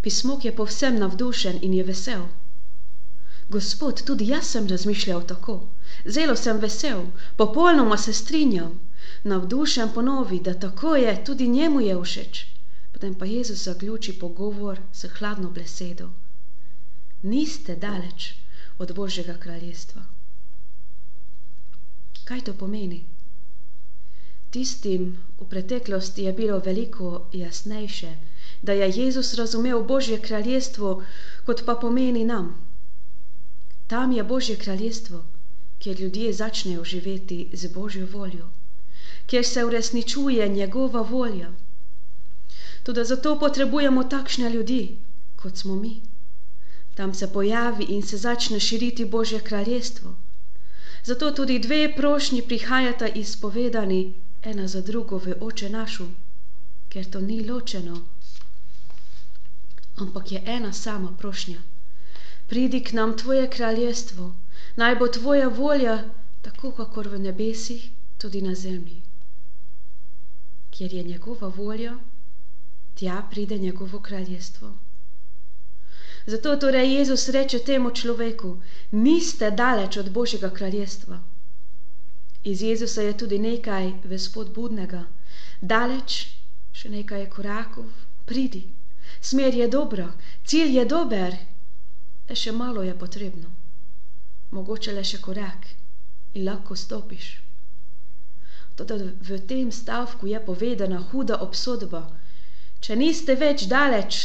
Pismok 0.00 0.44
je 0.44 0.56
povsem 0.56 0.98
navdušen 0.98 1.58
in 1.62 1.74
je 1.74 1.84
vesel. 1.84 2.26
Gospod, 3.48 4.04
tudi 4.04 4.28
jaz 4.28 4.46
sem 4.46 4.68
razmišljal 4.68 5.26
tako, 5.26 5.68
zelo 6.04 6.36
sem 6.36 6.58
vesel, 6.58 7.02
popolnoma 7.36 7.96
se 7.96 8.12
strinjam, 8.12 8.80
navdušen 9.24 9.92
ponovi, 9.94 10.40
da 10.40 10.54
tako 10.54 10.96
je, 10.96 11.24
tudi 11.24 11.48
njemu 11.48 11.80
je 11.80 11.96
všeč. 12.02 12.46
Potem 12.92 13.14
pa 13.14 13.24
Jezus 13.24 13.64
zaključi 13.64 14.18
pogovor 14.18 14.80
s 14.92 15.04
hladno 15.18 15.50
besedo. 15.50 16.10
Niste 17.22 17.76
daleč 17.76 18.32
od 18.78 18.94
Božjega 18.94 19.34
kraljestva. 19.38 20.02
Kaj 22.24 22.40
to 22.40 22.54
pomeni? 22.54 23.04
Tistim 24.50 25.18
v 25.40 25.48
preteklosti 25.48 26.22
je 26.22 26.32
bilo 26.32 26.58
veliko 26.58 27.28
jasnejše, 27.32 28.14
da 28.62 28.72
je 28.72 28.92
Jezus 28.96 29.34
razumel 29.34 29.82
Božje 29.82 30.20
kraljestvo, 30.20 31.02
kot 31.44 31.64
pa 31.66 31.74
pomeni 31.74 32.24
nam. 32.24 32.63
Tam 33.94 34.12
je 34.12 34.22
Božje 34.24 34.56
kraljestvo, 34.56 35.24
kjer 35.78 36.00
ljudje 36.00 36.32
začnejo 36.32 36.84
živeti 36.84 37.36
z 37.52 37.68
Božjo 37.74 38.06
voljo, 38.12 38.46
kjer 39.26 39.44
se 39.46 39.62
uresničuje 39.64 40.48
njegova 40.48 41.02
volja. 41.02 41.50
Tudi 42.82 43.04
zato 43.04 43.38
potrebujemo 43.38 44.04
takšne 44.04 44.50
ljudi, 44.50 44.96
kot 45.36 45.56
smo 45.56 45.76
mi. 45.76 45.92
Tam 46.94 47.14
se 47.14 47.28
pojavi 47.32 47.84
in 47.88 48.02
se 48.02 48.16
začne 48.16 48.60
širiti 48.60 49.04
Božje 49.04 49.40
kraljestvo. 49.40 50.14
Zato 51.04 51.30
tudi 51.30 51.58
dve 51.58 51.96
prošnji 51.96 52.42
prihajata 52.42 53.08
izpovedani 53.08 54.00
ena 54.42 54.66
za 54.68 54.80
drugo 54.80 55.18
v 55.18 55.36
oče 55.40 55.68
našu, 55.68 56.08
ker 56.88 57.06
to 57.10 57.20
ni 57.20 57.38
ločeno, 57.50 58.02
ampak 59.96 60.32
je 60.32 60.42
ena 60.46 60.72
sama 60.72 61.14
prošnja 61.18 61.62
pridi 62.54 62.84
k 62.84 62.92
nam 62.92 63.16
tvoje 63.18 63.50
kraljestvo, 63.50 64.24
naj 64.76 64.94
bo 64.96 65.08
tvoja 65.08 65.48
volja, 65.48 65.94
tako 66.42 66.68
kakor 66.70 67.08
v 67.10 67.18
nebesih, 67.18 67.86
tudi 68.18 68.42
na 68.42 68.52
zemlji. 68.54 69.00
Kjer 70.70 70.92
je 70.94 71.02
njegova 71.02 71.48
volja, 71.48 71.96
tja 72.94 73.16
pride 73.30 73.58
njegovo 73.58 73.98
kraljestvo. 74.00 74.70
Zato 76.26 76.56
torej 76.56 76.94
Jezus 76.94 77.28
reče 77.28 77.58
temu 77.58 77.90
človeku: 77.90 78.52
Niste 78.90 79.50
daleč 79.50 79.96
od 79.96 80.10
Božjega 80.10 80.50
kraljestva. 80.50 81.18
Iz 82.44 82.62
Jezusa 82.62 83.02
je 83.02 83.16
tudi 83.16 83.38
nekaj 83.38 83.90
vespodbudnega, 84.04 85.02
daleč 85.60 86.20
še 86.72 86.88
nekaj 86.94 87.26
korakov, 87.30 87.90
pridi. 88.24 88.62
Smer 89.20 89.54
je 89.54 89.68
dobra, 89.68 90.12
cilj 90.44 90.78
je 90.78 90.84
dober, 90.84 91.36
le 92.28 92.36
še 92.42 92.52
malo 92.52 92.82
je 92.82 92.94
potrebno, 92.98 93.50
mogoče 94.56 94.92
le 94.96 95.04
še 95.04 95.20
korak 95.24 95.66
in 96.34 96.46
lahko 96.48 96.76
stopiš. 96.76 97.26
Toda 98.76 98.96
v 98.98 99.38
tem 99.50 99.70
stavku 99.70 100.26
je 100.26 100.40
povedana 100.46 100.98
huda 101.10 101.36
obsodba. 101.46 102.02
Če 102.80 102.96
niste 102.96 103.36
več 103.38 103.68
daleč, 103.70 104.16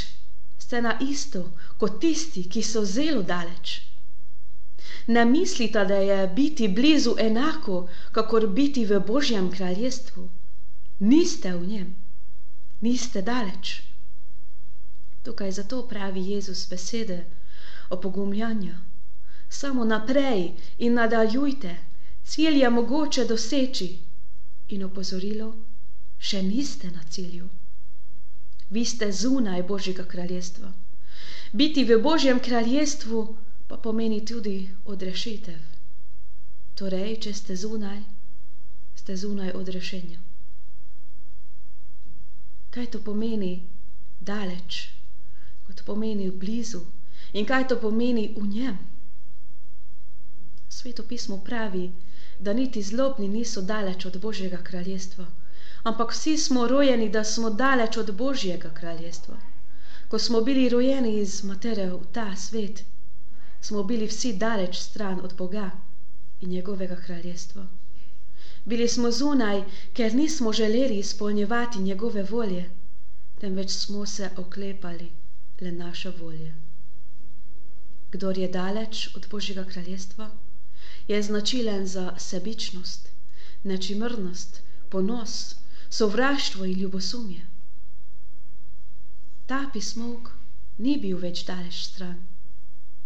ste 0.60 0.82
na 0.82 0.96
isto 1.06 1.44
kot 1.78 2.00
tisti, 2.02 2.48
ki 2.50 2.64
so 2.64 2.82
zelo 2.86 3.22
daleč. 3.24 3.76
Ne 5.08 5.26
mislite, 5.26 5.84
da 5.86 6.00
je 6.02 6.18
biti 6.36 6.68
blizu 6.68 7.16
enako, 7.20 7.88
kakor 8.12 8.48
biti 8.48 8.86
v 8.86 9.00
Božjem 9.00 9.52
kraljestvu. 9.52 10.26
Niste 11.00 11.54
v 11.54 11.68
njem, 11.68 11.90
niste 12.82 13.22
daleč. 13.22 13.82
Tukaj 15.24 15.52
zato 15.52 15.84
pravi 15.88 16.26
Jezus 16.32 16.66
besede, 16.70 17.26
opogumljanja. 17.90 18.78
Samo 19.50 19.86
naprej 19.86 20.52
in 20.78 20.94
nadaljujte, 20.94 21.76
cilj 22.24 22.62
je 22.62 22.70
mogoče 22.70 23.26
doseči. 23.26 23.90
In 24.70 24.84
opozorilo, 24.84 25.54
še 26.20 26.44
niste 26.44 26.92
na 26.92 27.04
cilju. 27.10 27.50
Vi 28.70 28.86
ste 28.86 29.12
zunaj 29.12 29.64
Božjega 29.64 30.06
kraljestva. 30.06 30.70
Biti 31.54 31.84
v 31.84 31.98
Božjem 32.02 32.40
kraljestvu 32.40 33.24
pa 33.68 33.78
pomeni 33.78 34.26
tudi 34.26 34.70
odrešitev. 34.86 35.58
Torej, 36.76 37.16
če 37.26 37.34
ste 37.34 37.56
zunaj, 37.56 38.04
ste 38.96 39.18
zunaj 39.18 39.52
odrešenja. 39.54 40.20
Kaj 42.70 42.88
to 42.94 43.02
pomeni 43.02 43.52
daleč, 44.22 44.80
kot 45.68 45.82
pomeni 45.86 46.30
blizu? 46.32 46.86
In 47.34 47.46
kaj 47.46 47.68
to 47.68 47.76
pomeni 47.82 48.34
v 48.38 48.48
njem? 48.48 48.78
Sveto 50.70 51.04
pismo 51.04 51.38
pravi, 51.38 51.92
da 52.40 52.54
niti 52.54 52.82
zlobni 52.82 53.28
niso 53.28 53.62
daleč 53.62 54.06
od 54.06 54.18
Božjega 54.22 54.58
kraljestva, 54.64 55.26
ampak 55.84 56.12
vsi 56.12 56.38
smo 56.38 56.68
rojeni, 56.68 57.10
da 57.10 57.24
smo 57.24 57.50
daleč 57.50 57.98
od 57.98 58.12
Božjega 58.16 58.70
kraljestva. 58.74 59.38
Ko 60.08 60.20
smo 60.20 60.42
bili 60.42 60.70
rojeni 60.70 61.20
iz 61.20 61.44
matere 61.44 61.86
v 61.92 62.00
ta 62.12 62.36
svet, 62.36 62.84
smo 63.62 63.84
bili 63.84 64.08
vsi 64.08 64.34
daleč 64.34 64.78
stran 64.78 65.20
od 65.24 65.36
Boga 65.38 65.70
in 66.42 66.50
njegovega 66.50 66.96
kraljestva. 66.96 67.68
Bili 68.66 68.88
smo 68.88 69.12
zunaj, 69.12 69.64
ker 69.94 70.16
nismo 70.16 70.54
želeli 70.54 71.00
izpolnjevati 71.00 71.80
njegove 71.80 72.24
volje, 72.24 72.70
temveč 73.40 73.72
smo 73.72 74.06
se 74.06 74.30
oklepali 74.38 75.12
le 75.62 75.72
naše 75.72 76.10
volje. 76.10 76.69
Kdor 78.12 78.38
je 78.38 78.48
daleč 78.48 79.10
od 79.16 79.28
Božjega 79.30 79.66
kraljestva, 79.66 80.32
je 81.08 81.24
značilen 81.24 81.88
za 81.88 82.14
sebičnost, 82.18 83.10
nečimrnost, 83.64 84.62
ponos, 84.90 85.56
sovraštvo 85.90 86.66
in 86.66 86.80
ljubosumje. 86.80 87.46
Ta 89.46 89.70
pismovk 89.74 90.30
ni 90.78 90.98
bil 90.98 91.18
več 91.18 91.44
daleč 91.46 91.84
stran. 91.86 92.18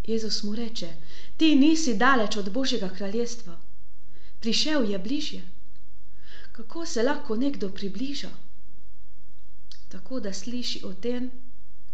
Jezus 0.06 0.42
mu 0.42 0.54
reče: 0.54 0.90
Ti 1.36 1.54
nisi 1.56 1.94
daleč 1.96 2.36
od 2.36 2.52
Božjega 2.52 2.88
kraljestva, 2.88 3.56
prišel 4.40 4.90
je 4.90 4.98
bližje. 4.98 5.42
Kako 6.52 6.86
se 6.86 7.02
lahko 7.02 7.36
nekdo 7.36 7.68
približa? 7.68 8.30
Tako 9.88 10.20
da 10.20 10.32
sliši 10.32 10.84
o 10.84 10.92
tem, 10.94 11.30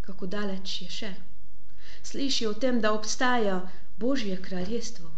kako 0.01 0.27
daleč 0.27 0.83
je 0.83 0.91
še. 0.91 1.15
Sliši 2.03 2.47
o 2.47 2.55
tem, 2.55 2.81
da 2.81 2.93
obstaja 2.93 3.71
Božje 3.99 4.43
kraljestvo. 4.43 5.11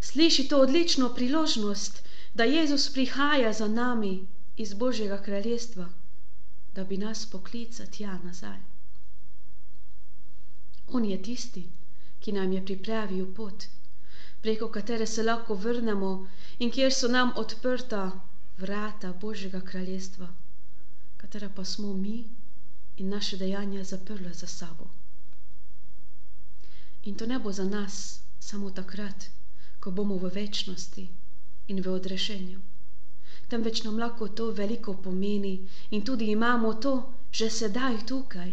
Sliši 0.00 0.48
to 0.48 0.60
odlično 0.60 1.14
priložnost, 1.14 2.02
da 2.34 2.44
Jezus 2.44 2.92
prihaja 2.92 3.52
za 3.52 3.68
nami 3.68 4.26
iz 4.56 4.74
Božjega 4.74 5.22
kraljestva, 5.22 5.88
da 6.74 6.84
bi 6.84 6.96
nas 6.96 7.26
poklical 7.30 7.86
tja 7.86 8.18
nazaj. 8.24 8.58
On 10.88 11.04
je 11.04 11.22
tisti, 11.22 11.62
ki 12.20 12.32
nam 12.32 12.52
je 12.52 12.64
pripravil 12.64 13.34
pot, 13.34 13.64
preko 14.42 14.68
katere 14.68 15.06
se 15.06 15.22
lahko 15.22 15.54
vrnemo 15.54 16.28
in 16.58 16.70
kjer 16.70 16.92
so 16.92 17.08
nam 17.08 17.32
odprta 17.36 18.02
vrata 18.58 19.12
Božjega 19.12 19.60
kraljestva, 19.60 20.28
katera 21.16 21.48
pa 21.56 21.64
smo 21.64 21.92
mi 21.92 22.24
in 22.96 23.08
naše 23.08 23.36
dejanja 23.36 23.84
zaprla 23.84 24.32
za 24.32 24.46
sabo. 24.46 25.01
In 27.04 27.14
to 27.16 27.26
ne 27.26 27.38
bo 27.38 27.52
za 27.52 27.64
nas 27.64 28.20
samo 28.40 28.70
takrat, 28.70 29.30
ko 29.80 29.90
bomo 29.90 30.16
v 30.18 30.30
večnosti 30.34 31.08
in 31.68 31.80
v 31.82 31.88
odrešenju, 31.90 32.60
temveč 33.48 33.82
nam 33.82 33.98
lahko 33.98 34.28
to 34.28 34.50
veliko 34.52 34.94
pomeni 34.94 35.54
in 35.90 36.04
tudi 36.04 36.30
imamo 36.30 36.74
to 36.74 36.92
že 37.32 37.48
sedaj 37.50 37.96
tukaj. 38.06 38.52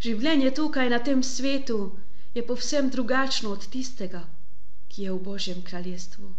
Življenje 0.00 0.50
tukaj 0.54 0.90
na 0.90 0.98
tem 0.98 1.22
svetu 1.22 1.78
je 2.34 2.42
povsem 2.46 2.90
drugačno 2.90 3.50
od 3.50 3.68
tistega, 3.68 4.24
ki 4.88 5.02
je 5.02 5.12
v 5.12 5.22
Božjem 5.28 5.62
kraljestvu. 5.62 6.32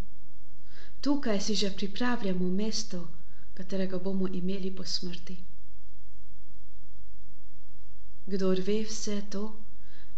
Tukaj 1.01 1.39
si 1.41 1.55
že 1.55 1.71
pripravljamo 1.71 2.49
mesto, 2.59 2.99
katerega 3.53 3.99
bomo 3.99 4.27
imeli 4.41 4.71
po 4.71 4.83
smrti. 4.85 5.37
Kdor 8.27 8.61
ve 8.61 8.77
vse 8.83 9.21
to 9.29 9.43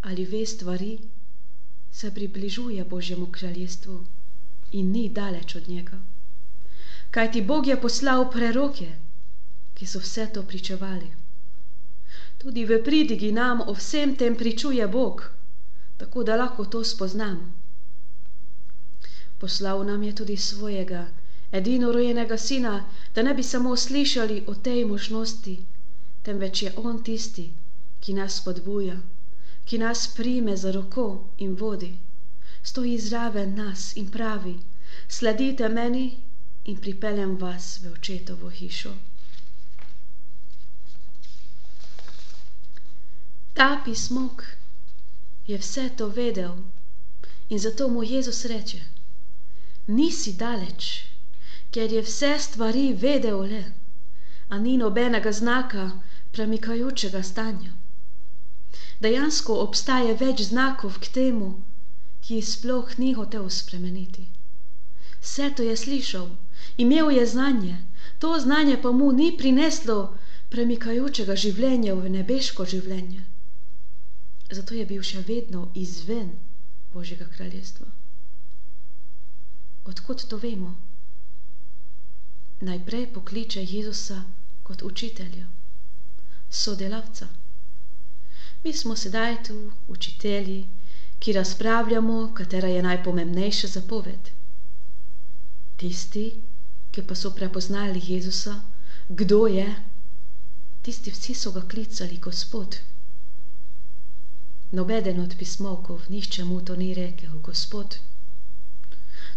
ali 0.01 0.25
ve 0.25 0.45
stvari, 0.45 0.99
se 1.91 2.11
približuje 2.11 2.83
Božjemu 2.83 3.27
kraljestvu 3.31 4.05
in 4.71 4.91
ni 4.91 5.09
daleč 5.09 5.55
od 5.55 5.67
njega. 5.69 5.99
Kaj 7.11 7.31
ti 7.31 7.41
Bog 7.41 7.67
je 7.67 7.81
poslal 7.81 8.31
preroke, 8.31 8.87
ki 9.73 9.85
so 9.85 9.99
vse 9.99 10.27
to 10.33 10.43
pričevali. 10.43 11.11
Tudi 12.37 12.65
v 12.65 12.79
pridigi 12.83 13.31
nam 13.31 13.61
o 13.61 13.73
vsem 13.73 14.15
tem 14.15 14.35
pričuje 14.35 14.87
Bog, 14.87 15.23
tako 15.97 16.23
da 16.23 16.35
lahko 16.35 16.65
to 16.65 16.83
spoznamo. 16.83 17.51
Poslal 19.39 19.83
nam 19.85 20.03
je 20.03 20.15
tudi 20.15 20.37
svojega, 20.37 21.07
edino 21.51 21.91
rojenega 21.91 22.37
sina, 22.37 22.85
da 23.15 23.21
ne 23.21 23.33
bi 23.33 23.43
samo 23.43 23.75
slišali 23.75 24.43
o 24.47 24.55
tej 24.55 24.85
možnosti, 24.85 25.57
temveč 26.23 26.63
je 26.63 26.73
on 26.77 27.03
tisti, 27.03 27.51
ki 27.99 28.13
nas 28.13 28.43
podbuja, 28.45 28.97
ki 29.65 29.77
nas 29.77 30.07
prime 30.07 30.55
za 30.57 30.71
roko 30.71 31.05
in 31.37 31.55
vodi, 31.55 31.97
stoji 32.63 32.97
zraven 32.99 33.55
nas 33.55 33.95
in 33.95 34.07
pravi: 34.09 34.59
Sledite 35.07 35.69
meni 35.69 36.05
in 36.65 36.77
pripeljem 36.77 37.35
vas 37.37 37.79
v 37.83 37.91
očetovo 37.93 38.49
hišo. 38.49 38.93
Ta 43.53 43.81
pismok 43.85 44.43
je 45.47 45.57
vse 45.57 45.89
to 45.97 46.07
vedel 46.07 46.55
in 47.49 47.59
zato 47.59 47.87
mu 47.87 48.03
Jezus 48.03 48.45
reče: 48.45 48.81
Nisi 49.87 50.33
daleč, 50.33 50.89
ker 51.71 51.91
je 51.91 52.01
vse 52.01 52.33
stvari 52.39 52.93
vedel 52.93 53.39
le, 53.53 53.63
a 54.49 54.57
ni 54.57 54.77
nobenega 54.77 55.31
znaka 55.31 55.85
premikajočega 56.31 57.23
stanja. 57.23 57.71
Dejansko 59.01 59.57
obstaja 59.63 60.13
več 60.21 60.45
znakov 60.49 60.99
k 61.05 61.13
temu, 61.17 61.49
ki 62.21 62.37
jih 62.39 62.47
sploh 62.49 62.93
ni 63.01 63.13
hotel 63.17 63.49
spremeniti. 63.49 64.27
Vse 65.21 65.49
to 65.57 65.65
je 65.65 65.75
slišal, 65.77 66.29
imel 66.77 67.11
je 67.17 67.25
znanje, 67.25 67.75
to 68.19 68.37
znanje 68.39 68.77
pa 68.81 68.91
mu 68.91 69.11
ni 69.11 69.31
prineslo 69.37 69.99
premikajočega 70.49 71.35
življenja 71.45 71.97
v 71.97 72.15
nebeško 72.17 72.65
življenje 72.75 73.25
zato 74.51 74.75
je 74.75 74.85
bil 74.85 75.03
še 75.03 75.23
vedno 75.27 75.67
izven 75.79 76.31
Božjega 76.93 77.27
kraljestva. 77.35 77.87
Odkud 79.87 80.25
to 80.31 80.37
vemo? 80.37 80.73
Najprej 82.61 83.07
pokliče 83.15 83.63
Jezusa 83.63 84.19
kot 84.67 84.83
učitelja, 84.85 85.47
sodelavca. 86.49 87.29
Mi 88.63 88.73
smo 88.73 88.95
sedaj 88.95 89.43
tu 89.43 89.55
učitelji, 89.87 90.67
ki 91.19 91.33
razpravljamo, 91.33 92.31
katera 92.33 92.67
je 92.67 92.83
najpomembnejša 92.83 93.67
zapoved. 93.67 94.29
Tisti, 95.77 96.25
ki 96.91 97.01
pa 97.01 97.15
so 97.15 97.31
prepoznali 97.31 98.01
Jezusa, 98.07 98.53
kdo 99.09 99.47
je, 99.47 99.65
tisti 100.81 101.11
vsi 101.11 101.33
so 101.33 101.51
ga 101.51 101.61
klicali 101.61 102.17
Gospod. 102.17 102.77
Nobeden 104.71 105.19
od 105.19 105.33
pismovkov, 105.39 106.05
nišče 106.09 106.43
mu 106.43 106.61
to 106.61 106.75
ni 106.75 106.93
rekel, 106.93 107.39
Gospod. 107.39 107.95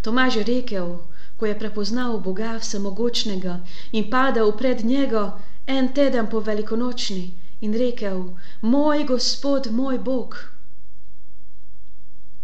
Tomaž 0.02 0.36
je 0.36 0.44
rekel, 0.44 0.98
ko 1.36 1.46
je 1.46 1.58
prepoznal 1.58 2.20
Boga 2.20 2.58
vsemogočnega 2.58 3.56
in 3.92 4.10
padel 4.10 4.52
pred 4.52 4.84
njega 4.84 5.24
en 5.66 5.94
teden 5.94 6.28
po 6.30 6.40
velikonočni 6.40 7.24
in 7.64 7.72
rekel, 7.72 8.36
moj 8.60 9.04
Gospod, 9.08 9.70
moj 9.72 9.98
Bog. 9.98 10.36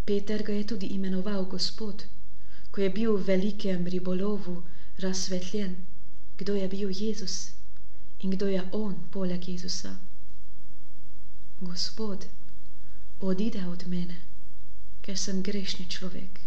Peter 0.05 0.43
ga 0.43 0.53
je 0.53 0.67
tudi 0.67 0.87
imenoval 0.97 1.45
Gospod, 1.45 2.05
ko 2.71 2.81
je 2.81 2.91
bil 2.91 3.17
v 3.17 3.27
velikem 3.27 3.85
ribolovu 3.87 4.63
razsvetljen, 4.99 5.77
kdo 6.39 6.55
je 6.55 6.69
bil 6.69 6.89
Jezus 6.91 7.53
in 8.21 8.31
kdo 8.31 8.47
je 8.47 8.63
on 8.73 8.97
poleg 9.11 9.49
Jezusa. 9.49 9.97
Gospod 11.61 12.25
odide 13.21 13.67
od 13.69 13.85
mene, 13.87 14.21
ker 15.05 15.19
sem 15.19 15.43
grešni 15.43 15.85
človek. 15.89 16.41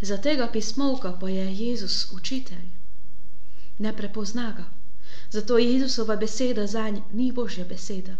Za 0.00 0.20
tega 0.20 0.46
pismovka 0.52 1.16
pa 1.20 1.28
je 1.28 1.48
Jezus 1.48 2.12
učitelj. 2.12 2.68
Ne 3.78 3.96
prepozna 3.96 4.52
ga, 4.52 4.66
zato 5.30 5.58
Jezusova 5.58 6.16
beseda 6.16 6.66
zanj 6.66 7.00
ni 7.12 7.32
Božja 7.32 7.64
beseda. 7.64 8.16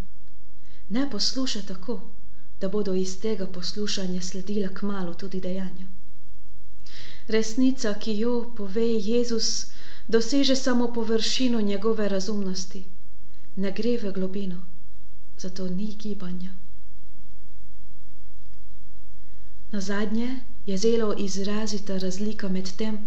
Ne 0.88 1.10
posluša 1.10 1.62
tako, 1.62 2.00
da 2.60 2.68
bodo 2.68 2.94
iz 2.94 3.20
tega 3.20 3.46
poslušanja 3.46 4.20
sledila 4.20 4.68
k 4.68 4.82
malu 4.82 5.14
tudi 5.14 5.40
dejanja. 5.40 5.86
Resnica, 7.28 7.94
ki 7.94 8.18
jo 8.18 8.52
pove 8.56 8.88
Jezus, 9.10 9.66
doseže 10.08 10.56
samo 10.56 10.92
površino 10.92 11.60
njegove 11.60 12.08
razumnosti, 12.08 12.84
ne 13.56 13.72
gre 13.72 13.98
v 13.98 14.12
globino 14.12 14.64
zato 15.38 15.68
ni 15.68 15.94
gibanja. 15.94 16.50
Na 19.70 19.80
zadnje 19.80 20.40
je 20.66 20.78
zelo 20.78 21.14
izrazita 21.18 21.98
razlika 21.98 22.48
med 22.48 22.76
tem, 22.76 22.98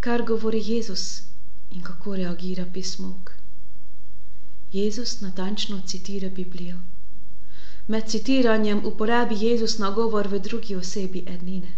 kar 0.00 0.22
govori 0.22 0.62
Jezus 0.66 1.22
in 1.70 1.82
kako 1.82 2.16
reagira 2.16 2.66
pismovk. 2.74 3.41
Jezus 4.72 5.20
natančno 5.20 5.82
citira 5.86 6.28
Biblijo. 6.28 6.80
Med 7.88 8.08
citiranjem 8.08 8.80
uporabi 8.84 9.36
Jezus 9.40 9.78
nagovor 9.78 10.28
v 10.28 10.38
drugi 10.38 10.76
osebi 10.76 11.24
ednine. 11.26 11.72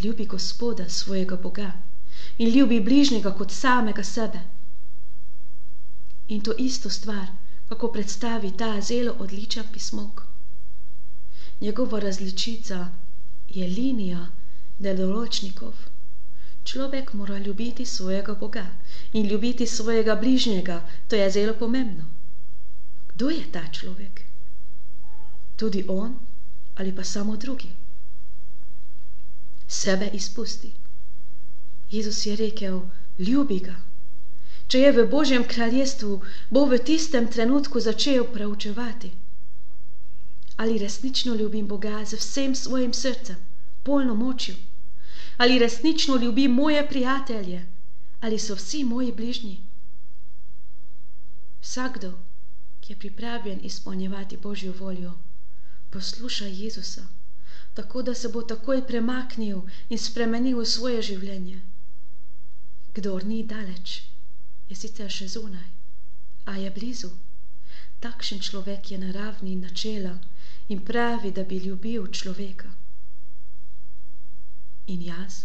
Ljubi 0.00 0.26
Gospoda, 0.26 0.88
svojega 0.88 1.36
Boga, 1.36 1.72
in 2.38 2.50
ljubi 2.50 2.80
bližnjega 2.80 3.34
kot 3.38 3.50
samega 3.50 4.04
sebe. 4.04 4.40
In 6.28 6.40
to 6.40 6.52
isto 6.58 6.90
stvar 6.90 7.26
kako 7.68 7.92
predstavi 7.92 8.50
ta 8.56 8.80
zelo 8.80 9.14
odličen 9.18 9.64
pismok. 9.72 10.22
Njegova 11.60 12.00
različica 12.00 12.88
je 13.48 13.68
linija 13.68 14.26
deloročnikov. 14.78 15.93
Človek 16.64 17.12
mora 17.12 17.38
ljubiti 17.38 17.86
svojega 17.86 18.34
Boga 18.34 18.66
in 19.12 19.26
ljubiti 19.26 19.66
svojega 19.66 20.14
bližnjega, 20.14 20.88
to 21.08 21.16
je 21.16 21.30
zelo 21.30 21.54
pomembno. 21.54 22.04
Kdo 23.08 23.30
je 23.30 23.52
ta 23.52 23.68
človek? 23.72 24.22
Tudi 25.56 25.84
on 25.88 26.18
ali 26.74 26.96
pa 26.96 27.04
samo 27.04 27.36
drugi? 27.36 27.68
Sebe 29.68 30.10
izpusti. 30.12 30.72
Jezus 31.90 32.26
je 32.26 32.36
rekel, 32.36 32.80
ljubi 33.18 33.58
ga. 33.58 33.76
Če 34.66 34.78
je 34.78 34.92
v 34.92 35.06
Božjem 35.10 35.44
kraljestvu, 35.44 36.22
bo 36.50 36.64
v 36.66 36.78
tistem 36.78 37.28
trenutku 37.28 37.80
začel 37.80 38.24
preučevati. 38.24 39.12
Ali 40.56 40.78
resnično 40.78 41.34
ljubim 41.34 41.66
Boga 41.68 42.04
z 42.04 42.16
vsem 42.16 42.54
svojim 42.54 42.94
srcem, 42.94 43.36
polno 43.82 44.14
močjo? 44.14 44.54
Ali 45.36 45.58
resnično 45.58 46.16
ljubim 46.16 46.50
moje 46.50 46.88
prijatelje? 46.88 47.66
Ali 48.20 48.38
so 48.38 48.54
vsi 48.54 48.84
moji 48.84 49.12
bližnji? 49.12 49.56
Vsakdo, 51.60 52.12
ki 52.80 52.92
je 52.92 52.98
pripravljen 52.98 53.60
izpolnjevati 53.62 54.36
Božjo 54.36 54.72
voljo, 54.78 55.12
posluša 55.90 56.46
Jezusa, 56.46 57.06
tako 57.74 58.02
da 58.02 58.14
se 58.14 58.28
bo 58.28 58.42
takoj 58.42 58.86
premaknil 58.86 59.60
in 59.88 59.98
spremenil 59.98 60.64
svoje 60.64 61.02
življenje. 61.02 61.60
Kdor 62.94 63.24
ni 63.24 63.42
daleč, 63.42 64.02
je 64.68 64.76
sicer 64.76 65.10
še 65.10 65.28
zunaj, 65.28 65.70
a 66.44 66.56
je 66.56 66.70
blizu. 66.70 67.10
Takšen 68.00 68.40
človek 68.40 68.90
je 68.90 68.98
naravni 68.98 69.56
načela 69.56 70.18
in 70.68 70.84
pravi, 70.84 71.32
da 71.32 71.42
bi 71.42 71.58
ljubil 71.58 72.06
človeka. 72.06 72.70
In 74.86 75.02
jaz, 75.02 75.44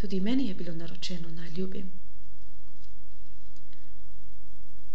tudi 0.00 0.20
meni 0.20 0.48
je 0.48 0.54
bilo 0.54 0.74
naročeno 0.74 1.30
naj 1.30 1.50
ljubim. 1.50 1.90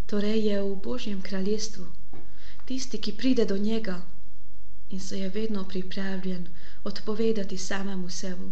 Torej 0.05 0.47
je 0.47 0.61
v 0.61 0.75
Božjem 0.77 1.21
kraljestvu 1.21 1.85
tisti, 2.65 2.97
ki 2.97 3.13
pride 3.13 3.45
do 3.45 3.57
njega 3.59 4.01
in 4.89 4.99
se 4.99 5.19
je 5.19 5.29
vedno 5.29 5.63
pripravljen 5.65 6.47
odpovedati 6.83 7.57
samemu 7.59 8.09
sebi, 8.09 8.49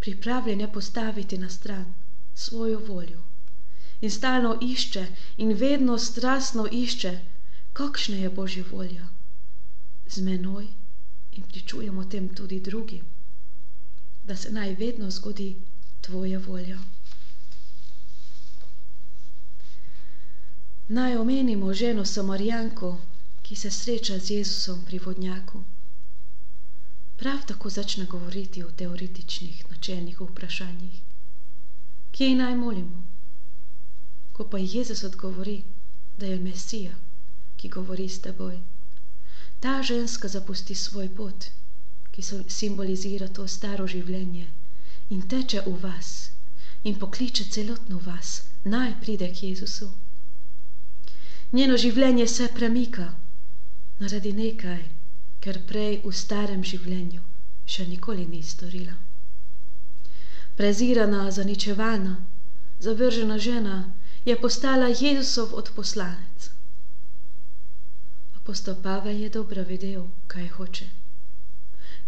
pripravljen 0.00 0.60
je 0.60 0.72
postaviti 0.72 1.38
na 1.38 1.48
stran 1.50 1.94
svojo 2.36 2.78
voljo 2.80 3.22
in 4.00 4.10
stalno 4.10 4.58
išče 4.62 5.06
in 5.36 5.52
vedno 5.54 5.98
strastno 5.98 6.68
išče, 6.72 7.12
kakšna 7.72 8.16
je 8.16 8.30
Božja 8.30 8.64
volja. 8.70 9.08
Z 10.08 10.22
menoj 10.22 10.66
in 11.32 11.42
pričujem 11.44 11.98
o 11.98 12.04
tem 12.04 12.28
tudi 12.34 12.60
drugim, 12.60 13.04
da 14.28 14.36
se 14.36 14.52
naj 14.52 14.74
vedno 14.74 15.10
zgodi 15.10 15.56
tvoja 16.00 16.38
volja. 16.38 16.78
Naj 20.88 21.16
omenimo 21.16 21.74
ženo 21.74 22.04
Samarijanko, 22.04 22.90
ki 23.42 23.56
se 23.56 23.70
sreča 23.70 24.18
z 24.18 24.30
Jezusom 24.30 24.84
pri 24.86 24.98
vodnjaku. 24.98 25.62
Prav 27.16 27.46
tako 27.46 27.70
začne 27.70 28.04
govoriti 28.04 28.62
o 28.64 28.70
teoretičnih, 28.70 29.64
načelnih 29.70 30.20
vprašanjih. 30.20 31.00
Kje 32.12 32.34
naj 32.34 32.54
molimo? 32.54 33.04
Ko 34.32 34.48
pa 34.48 34.58
Jezus 34.58 35.04
odgovori, 35.04 35.62
da 36.18 36.26
je 36.26 36.38
Mesija, 36.38 36.94
ki 37.56 37.68
govori 37.68 38.08
s 38.08 38.20
teboj, 38.20 38.58
ta 39.60 39.82
ženska 39.82 40.28
zapusti 40.28 40.74
svoj 40.74 41.08
pot, 41.16 41.44
ki 42.18 42.24
simbolizira 42.50 43.28
to 43.30 43.44
staro 43.46 43.84
življenje 43.90 44.46
in 45.14 45.20
teče 45.32 45.60
v 45.66 45.74
vas 45.82 46.08
in 46.90 46.96
pokliče 47.02 47.44
celotno 47.56 48.00
vas, 48.06 48.30
naj 48.64 48.96
pride 49.04 49.28
k 49.36 49.42
Jezusu. 49.50 49.86
Njeno 51.52 51.76
življenje 51.84 52.26
se 52.32 52.48
premika 52.56 53.06
naredi 54.00 54.32
nekaj, 54.40 54.82
ker 55.46 55.62
prej 55.70 56.00
v 56.08 56.14
starem 56.24 56.66
življenju 56.72 57.22
še 57.76 57.86
nikoli 57.86 58.26
ni 58.26 58.42
storila. 58.42 58.98
Prezirana, 60.58 61.24
zaničevana, 61.30 62.16
zavržena 62.80 63.38
žena 63.48 63.80
je 64.24 64.40
postala 64.42 64.90
Jezusov 64.90 65.54
odposlanec. 65.54 66.50
Apostol 68.42 68.82
Pavel 68.82 69.22
je 69.22 69.36
dobro 69.38 69.62
vedel, 69.62 70.08
kaj 70.26 70.48
hoče. 70.58 70.96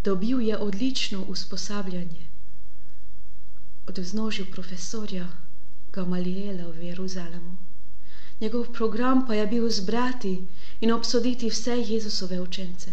Dobil 0.05 0.41
je 0.41 0.59
odlično 0.59 1.23
usposabljanje 1.23 2.27
od 3.87 3.99
vznožju 3.99 4.47
profesorja 4.53 5.29
Gamaliela 5.93 6.71
v 6.71 6.83
Jeruzalemu. 6.83 7.57
Njegov 8.41 8.73
program 8.73 9.27
pa 9.27 9.35
je 9.35 9.47
bil 9.47 9.69
zbrati 9.71 10.47
in 10.81 10.93
obsoditi 10.93 11.51
vse 11.51 11.77
Jezusove 11.89 12.41
učence. 12.41 12.93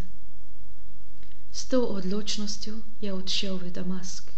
S 1.52 1.66
to 1.66 1.82
odločnostjo 1.86 2.82
je 3.02 3.14
odšel 3.14 3.58
v 3.58 3.72
Damask. 3.72 4.32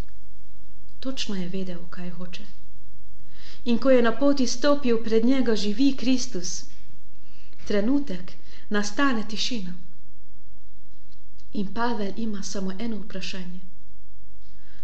Točno 1.00 1.34
je 1.34 1.48
vedel, 1.48 1.86
kaj 1.90 2.10
hoče 2.10 2.46
in 3.64 3.78
ko 3.78 3.90
je 3.90 4.02
na 4.02 4.12
poti 4.18 4.46
stopil 4.46 4.98
pred 5.04 5.24
njega 5.24 5.56
živi 5.56 5.96
Kristus, 5.96 6.64
trenutek 7.66 8.32
nastane 8.68 9.24
tišina. 9.28 9.74
In 11.52 11.74
Pavel 11.74 12.12
ima 12.16 12.42
samo 12.42 12.72
eno 12.78 12.96
vprašanje. 12.96 13.60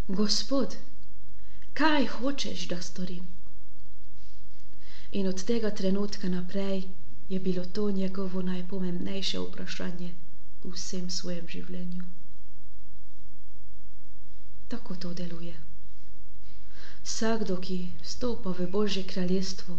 Gospod, 0.09 0.77
kaj 1.75 2.07
hočeš, 2.07 2.69
da 2.69 2.81
storim? 2.83 3.27
In 5.13 5.27
od 5.27 5.45
tega 5.45 5.71
trenutka 5.71 6.29
naprej 6.29 6.83
je 7.29 7.41
bilo 7.41 7.65
to 7.65 7.91
njegovo 7.91 8.43
najpomembnejše 8.43 9.39
vprašanje 9.39 10.15
v 10.65 10.73
vsem 10.73 11.11
svojem 11.11 11.49
življenju. 11.49 12.05
Tako 14.69 14.97
to 14.97 15.15
deluje 15.15 15.57
vsakdo, 17.07 17.57
ki 17.63 17.93
stopa 18.03 18.51
v 18.51 18.67
Božje 18.67 19.07
kraljestvo, 19.07 19.79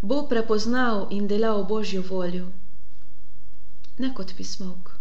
bo 0.00 0.24
prepoznal 0.28 1.12
in 1.12 1.28
delal 1.28 1.64
Božjo 1.68 2.00
voljo, 2.02 2.48
ne 3.98 4.08
kot 4.14 4.32
pismovk. 4.36 4.99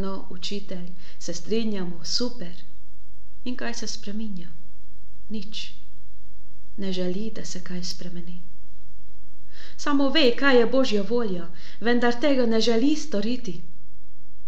No, 0.00 0.26
učitelj, 0.30 0.86
se 1.18 1.34
strinjamo, 1.34 2.04
super. 2.04 2.62
In 3.44 3.56
kaj 3.56 3.74
se 3.74 3.86
spreminja? 3.86 4.48
Nič. 5.28 5.72
Ne 6.76 6.92
želi, 6.92 7.30
da 7.34 7.44
se 7.44 7.60
kaj 7.64 7.84
spremeni. 7.84 8.40
Samo 9.76 10.08
ve, 10.08 10.24
kaj 10.36 10.58
je 10.58 10.66
Božja 10.66 11.02
volja, 11.02 11.50
vendar 11.80 12.20
tega 12.20 12.46
ne 12.46 12.60
želi 12.60 12.96
storiti 12.96 13.60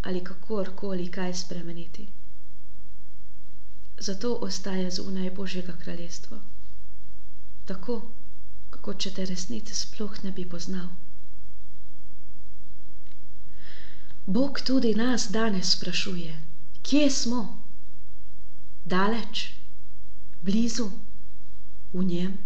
ali 0.02 0.24
kakorkoli 0.24 1.10
kaj 1.10 1.34
spremeniti 1.34 2.08
zato 4.02 4.34
ostaje 4.34 4.90
zunaj 4.90 5.30
Božjega 5.30 5.72
kraljestva. 5.84 6.40
Tako, 7.64 8.00
kako 8.70 8.94
če 8.94 9.10
te 9.14 9.24
resnice 9.24 9.74
sploh 9.74 10.16
ne 10.24 10.32
bi 10.32 10.48
poznal. 10.48 10.88
Bog 14.26 14.60
tudi 14.60 14.94
nas 14.94 15.30
danes 15.30 15.70
sprašuje, 15.72 16.40
kje 16.82 17.10
smo? 17.10 17.58
Daleč, 18.84 19.52
blizu, 20.42 20.90
v 21.92 22.04
njem? 22.04 22.38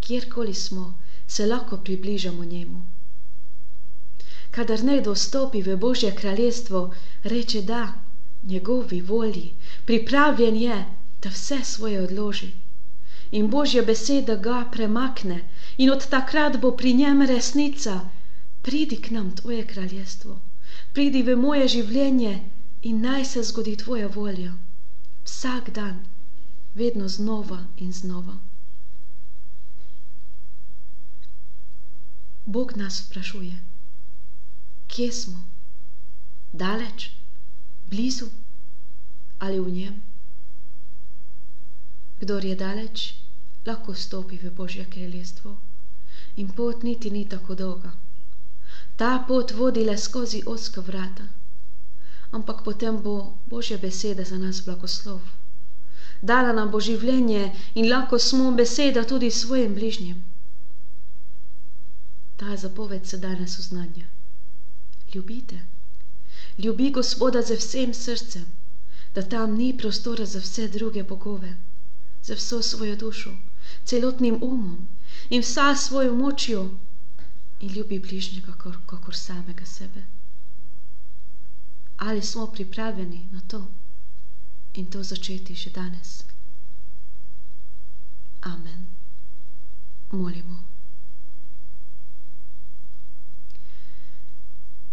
Kjerkoli 0.00 0.54
smo, 0.54 0.98
se 1.26 1.46
lahko 1.46 1.76
približamo 1.76 2.44
njemu. 2.44 2.82
Kadar 4.50 4.84
nekdo 4.84 5.14
stopi 5.14 5.62
v 5.62 5.76
Božje 5.76 6.14
kraljestvo, 6.16 6.94
reče 7.24 7.62
da, 7.62 7.92
njegovi 8.42 9.00
volji, 9.00 9.54
pripravljen 9.86 10.56
je, 10.56 10.84
da 11.22 11.28
vse 11.28 11.58
svoje 11.64 12.02
odloži. 12.02 12.50
In 13.30 13.48
Božja 13.50 13.82
beseda 13.82 14.36
ga 14.36 14.64
premakne 14.72 15.40
in 15.76 15.90
od 15.90 16.08
takrat 16.08 16.60
bo 16.60 16.76
pri 16.76 16.94
njem 16.94 17.22
resnica. 17.22 18.00
Pridi 18.66 18.98
k 18.98 19.14
nam 19.14 19.30
tvoje 19.36 19.66
kraljestvo, 19.66 20.40
pridi 20.92 21.22
v 21.22 21.36
moje 21.38 21.68
življenje 21.76 22.32
in 22.82 23.00
naj 23.00 23.24
se 23.32 23.42
zgodi 23.50 23.76
tvoja 23.82 24.08
volja. 24.16 24.54
Vsak 25.24 25.70
dan, 25.76 26.02
vedno 26.74 27.08
znova 27.08 27.60
in 27.76 27.92
znova. 27.92 28.34
Bog 32.46 32.74
nas 32.76 32.98
vprašuje, 33.06 33.60
kje 34.88 35.12
smo? 35.12 35.44
Daleč? 36.52 37.10
blizu 37.90 38.26
ali 39.38 39.60
v 39.60 39.70
njem. 39.70 40.02
Kdor 42.20 42.44
je 42.44 42.56
daleč, 42.56 43.14
lahko 43.66 43.94
stopi 43.94 44.38
v 44.38 44.50
Božje 44.50 44.86
kraljestvo 44.90 45.56
in 46.36 46.48
pot 46.48 46.82
niti 46.82 47.10
ni 47.10 47.28
tako 47.28 47.54
dolga. 47.54 48.05
Ta 48.96 49.24
pot 49.28 49.50
vodi 49.52 49.84
le 49.84 49.96
skozi 49.98 50.42
oska 50.46 50.80
vrata, 50.80 51.24
ampak 52.30 52.62
potem 52.64 52.96
bo 53.02 53.36
Božja 53.46 53.78
beseda 53.78 54.24
za 54.24 54.38
nas 54.38 54.62
blagoslov. 54.64 55.20
Dala 56.22 56.52
nam 56.52 56.70
bo 56.70 56.80
življenje 56.80 57.52
in 57.74 57.90
lahko 57.90 58.18
smo 58.18 58.52
beseda 58.52 59.04
tudi 59.04 59.30
svojim 59.30 59.74
bližnjim. 59.74 60.24
Ta 62.36 62.56
zapoved 62.56 63.06
se 63.06 63.18
danes 63.18 63.58
oznanja. 63.58 64.06
Ljubite. 65.14 65.60
Ljubi 66.58 66.90
Gospoda 66.90 67.42
z 67.42 67.56
vsem 67.60 67.94
srcem, 67.94 68.46
da 69.14 69.22
tam 69.22 69.56
ni 69.56 69.76
prostora 69.78 70.24
za 70.24 70.40
vse 70.40 70.68
druge 70.68 71.02
bogove, 71.02 71.52
za 72.22 72.34
vso 72.34 72.62
svojo 72.62 72.96
dušo, 72.96 73.36
celotnim 73.84 74.38
umom 74.42 74.88
in 75.30 75.42
vsa 75.42 75.74
svojo 75.76 76.16
močjo 76.16 76.70
in 77.60 77.72
ljubi 77.74 77.98
bližnjega 77.98 78.52
kakor, 78.52 78.76
kakor 78.86 79.16
samega 79.16 79.64
sebe. 79.64 80.04
Ali 81.96 82.22
smo 82.22 82.46
pripravljeni 82.46 83.28
na 83.32 83.40
to 83.40 83.66
in 84.74 84.86
to 84.86 85.02
začeti 85.02 85.54
že 85.54 85.70
danes? 85.70 86.24
Amen. 88.40 88.86
Molimo. 90.12 90.62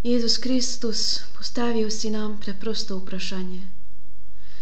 Jezus 0.03 0.37
Kristus, 0.37 1.19
postavil 1.37 1.91
si 1.91 2.09
nam 2.09 2.39
preprosto 2.39 2.97
vprašanje. 2.97 3.61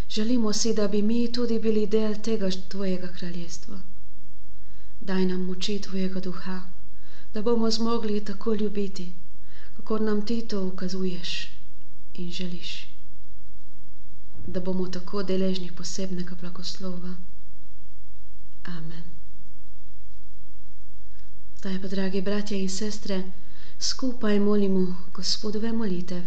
Želimo 0.09 0.53
si, 0.53 0.73
da 0.73 0.87
bi 0.87 1.01
mi 1.01 1.31
tudi 1.33 1.59
bili 1.59 1.87
del 1.87 2.15
tega 2.21 2.49
tvojega 2.69 3.07
kraljestva. 3.07 3.79
Daj 5.01 5.25
nam 5.25 5.45
moči 5.45 5.79
tvojega 5.81 6.19
duha, 6.19 6.61
da 7.33 7.41
bomo 7.41 7.71
zmogli 7.71 8.25
tako 8.25 8.53
ljubiti, 8.53 9.13
kako 9.77 9.99
nam 9.99 10.25
ti 10.25 10.47
to 10.47 10.65
ukazuješ 10.65 11.47
in 12.13 12.31
želiš. 12.31 12.87
Da 14.47 14.59
bomo 14.59 14.87
tako 14.87 15.23
deležni 15.23 15.71
posebnega 15.71 16.35
blagoslova. 16.41 17.15
Amen. 18.63 19.03
Zdaj 21.57 21.81
pa, 21.81 21.87
dragi 21.87 22.21
bratje 22.21 22.61
in 22.61 22.69
sestre, 22.69 23.23
skupaj 23.79 24.39
molimo 24.39 24.95
Gospodove 25.13 25.71
molitev 25.71 26.23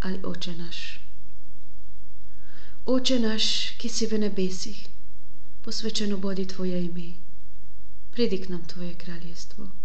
ali 0.00 0.20
Oče 0.24 0.56
naš. 0.56 1.00
Oče 2.86 3.18
naš, 3.18 3.70
ki 3.78 3.88
si 3.88 4.06
v 4.06 4.18
nebesih, 4.18 4.86
posvečeno 5.62 6.16
bodi 6.16 6.46
Tvoje 6.46 6.84
ime, 6.84 7.14
pridi 8.12 8.42
k 8.42 8.48
nam 8.48 8.66
Tvoje 8.68 8.94
kraljestvo. 8.94 9.83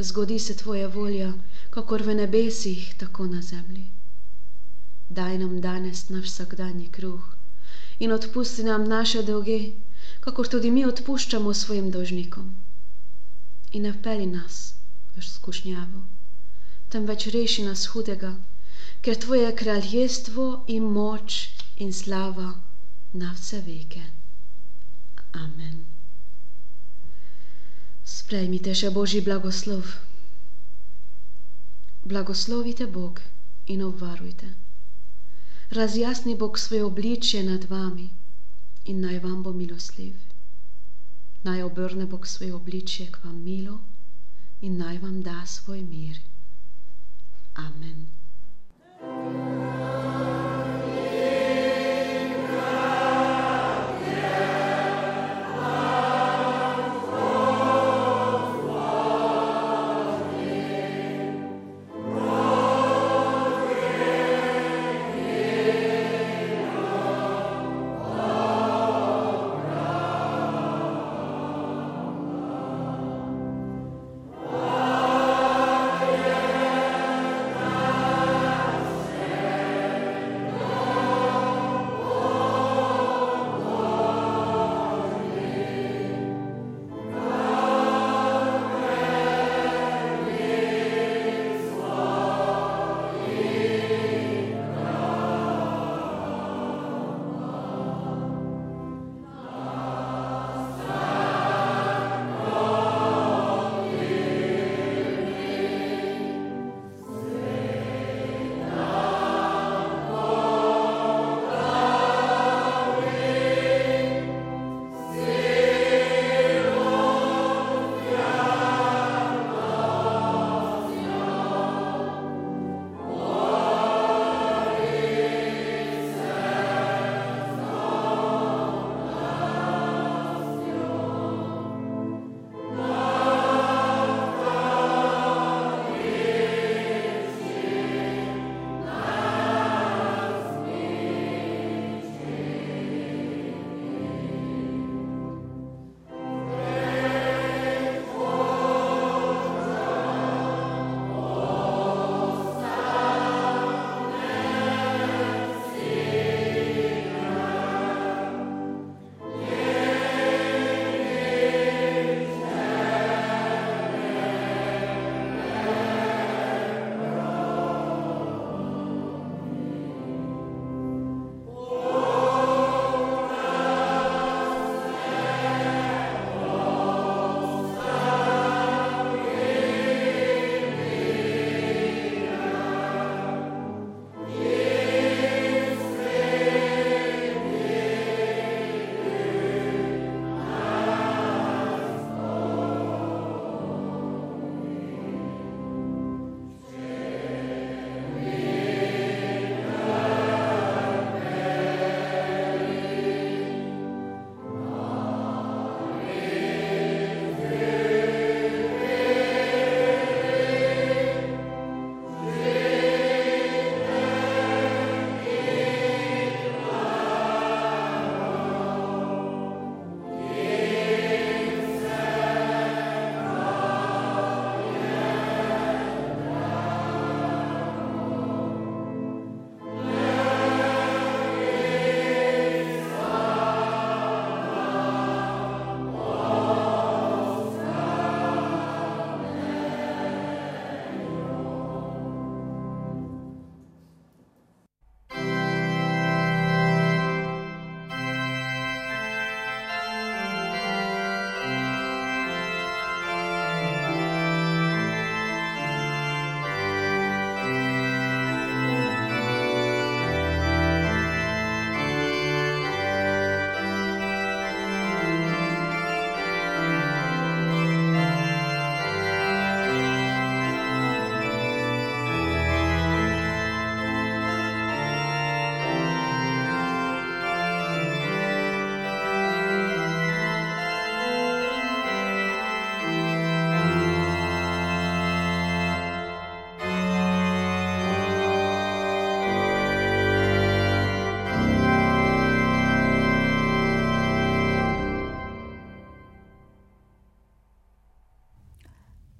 Zgodi 0.00 0.38
se 0.38 0.54
Tvoja 0.54 0.88
volja, 0.88 1.32
kakor 1.70 2.02
v 2.02 2.14
nebesih, 2.14 2.94
tako 2.98 3.26
na 3.26 3.42
zemlji. 3.42 3.88
Daj 5.08 5.38
nam 5.38 5.60
danes 5.60 6.08
naš 6.08 6.24
vsakdanji 6.24 6.88
kruh 6.92 7.34
in 7.98 8.12
odpusti 8.12 8.62
nam 8.62 8.84
naše 8.84 9.22
dolge, 9.22 9.72
kakor 10.20 10.48
tudi 10.48 10.70
mi 10.70 10.84
odpuščamo 10.86 11.54
svojim 11.54 11.90
dolžnikom. 11.90 12.54
In 13.72 13.82
ne 13.82 13.92
vpeli 13.92 14.26
nas 14.26 14.60
v 15.16 15.24
skušnjavo, 15.30 16.04
temveč 16.94 17.26
reši 17.34 17.66
nas 17.66 17.84
hudega, 17.92 18.32
ker 19.02 19.18
tvoje 19.26 19.50
kraljestvo 19.56 20.48
in 20.76 20.88
moč 20.94 21.42
in 21.76 21.92
slava 21.92 22.48
na 23.12 23.34
vse 23.34 23.60
veke. 23.66 24.06
Amen. 25.32 25.87
Sprejmite 28.08 28.72
še 28.72 28.88
Božji 28.88 29.20
blagoslov. 29.20 29.84
Blagoslovite 32.08 32.86
Bog 32.88 33.20
in 33.66 33.82
obvarujte. 33.84 34.48
Razjasni 35.70 36.36
Bog 36.36 36.58
svoje 36.58 36.84
obličje 36.84 37.42
nad 37.44 37.68
vami 37.68 38.08
in 38.84 39.04
naj 39.04 39.18
vam 39.20 39.42
bo 39.42 39.52
milostljiv. 39.52 40.16
Naj 41.44 41.62
obrne 41.62 42.06
Bog 42.06 42.26
svoje 42.26 42.54
obličje 42.54 43.10
k 43.12 43.24
vam 43.24 43.42
milo 43.44 43.76
in 44.60 44.78
naj 44.78 44.98
vam 45.04 45.22
da 45.22 45.46
svoj 45.46 45.82
mir. 45.82 46.16
Amen. 47.54 48.17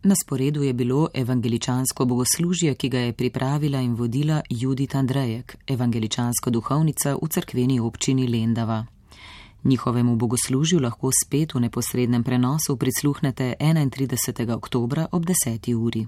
Na 0.09 0.15
sporedu 0.15 0.63
je 0.63 0.73
bilo 0.73 1.09
evangeličansko 1.15 2.05
bogoslužje, 2.05 2.75
ki 2.75 2.89
ga 2.89 2.99
je 2.99 3.13
pripravila 3.13 3.81
in 3.81 3.95
vodila 3.95 4.43
Judith 4.51 4.97
Andrejek, 4.97 5.57
evangeličanska 5.67 6.51
duhovnica 6.51 7.15
v 7.15 7.29
cerkveni 7.29 7.81
občini 7.81 8.27
Lendava. 8.27 8.87
Njihovemu 9.65 10.17
bogoslužju 10.17 10.81
lahko 10.81 11.11
spet 11.25 11.55
v 11.55 11.61
neposrednem 11.61 12.25
prenosu 12.25 12.77
prisluhnete 12.77 13.55
31. 13.61 14.53
oktober 14.53 15.07
ob 15.13 15.25
10. 15.25 15.75
uri. 15.75 16.07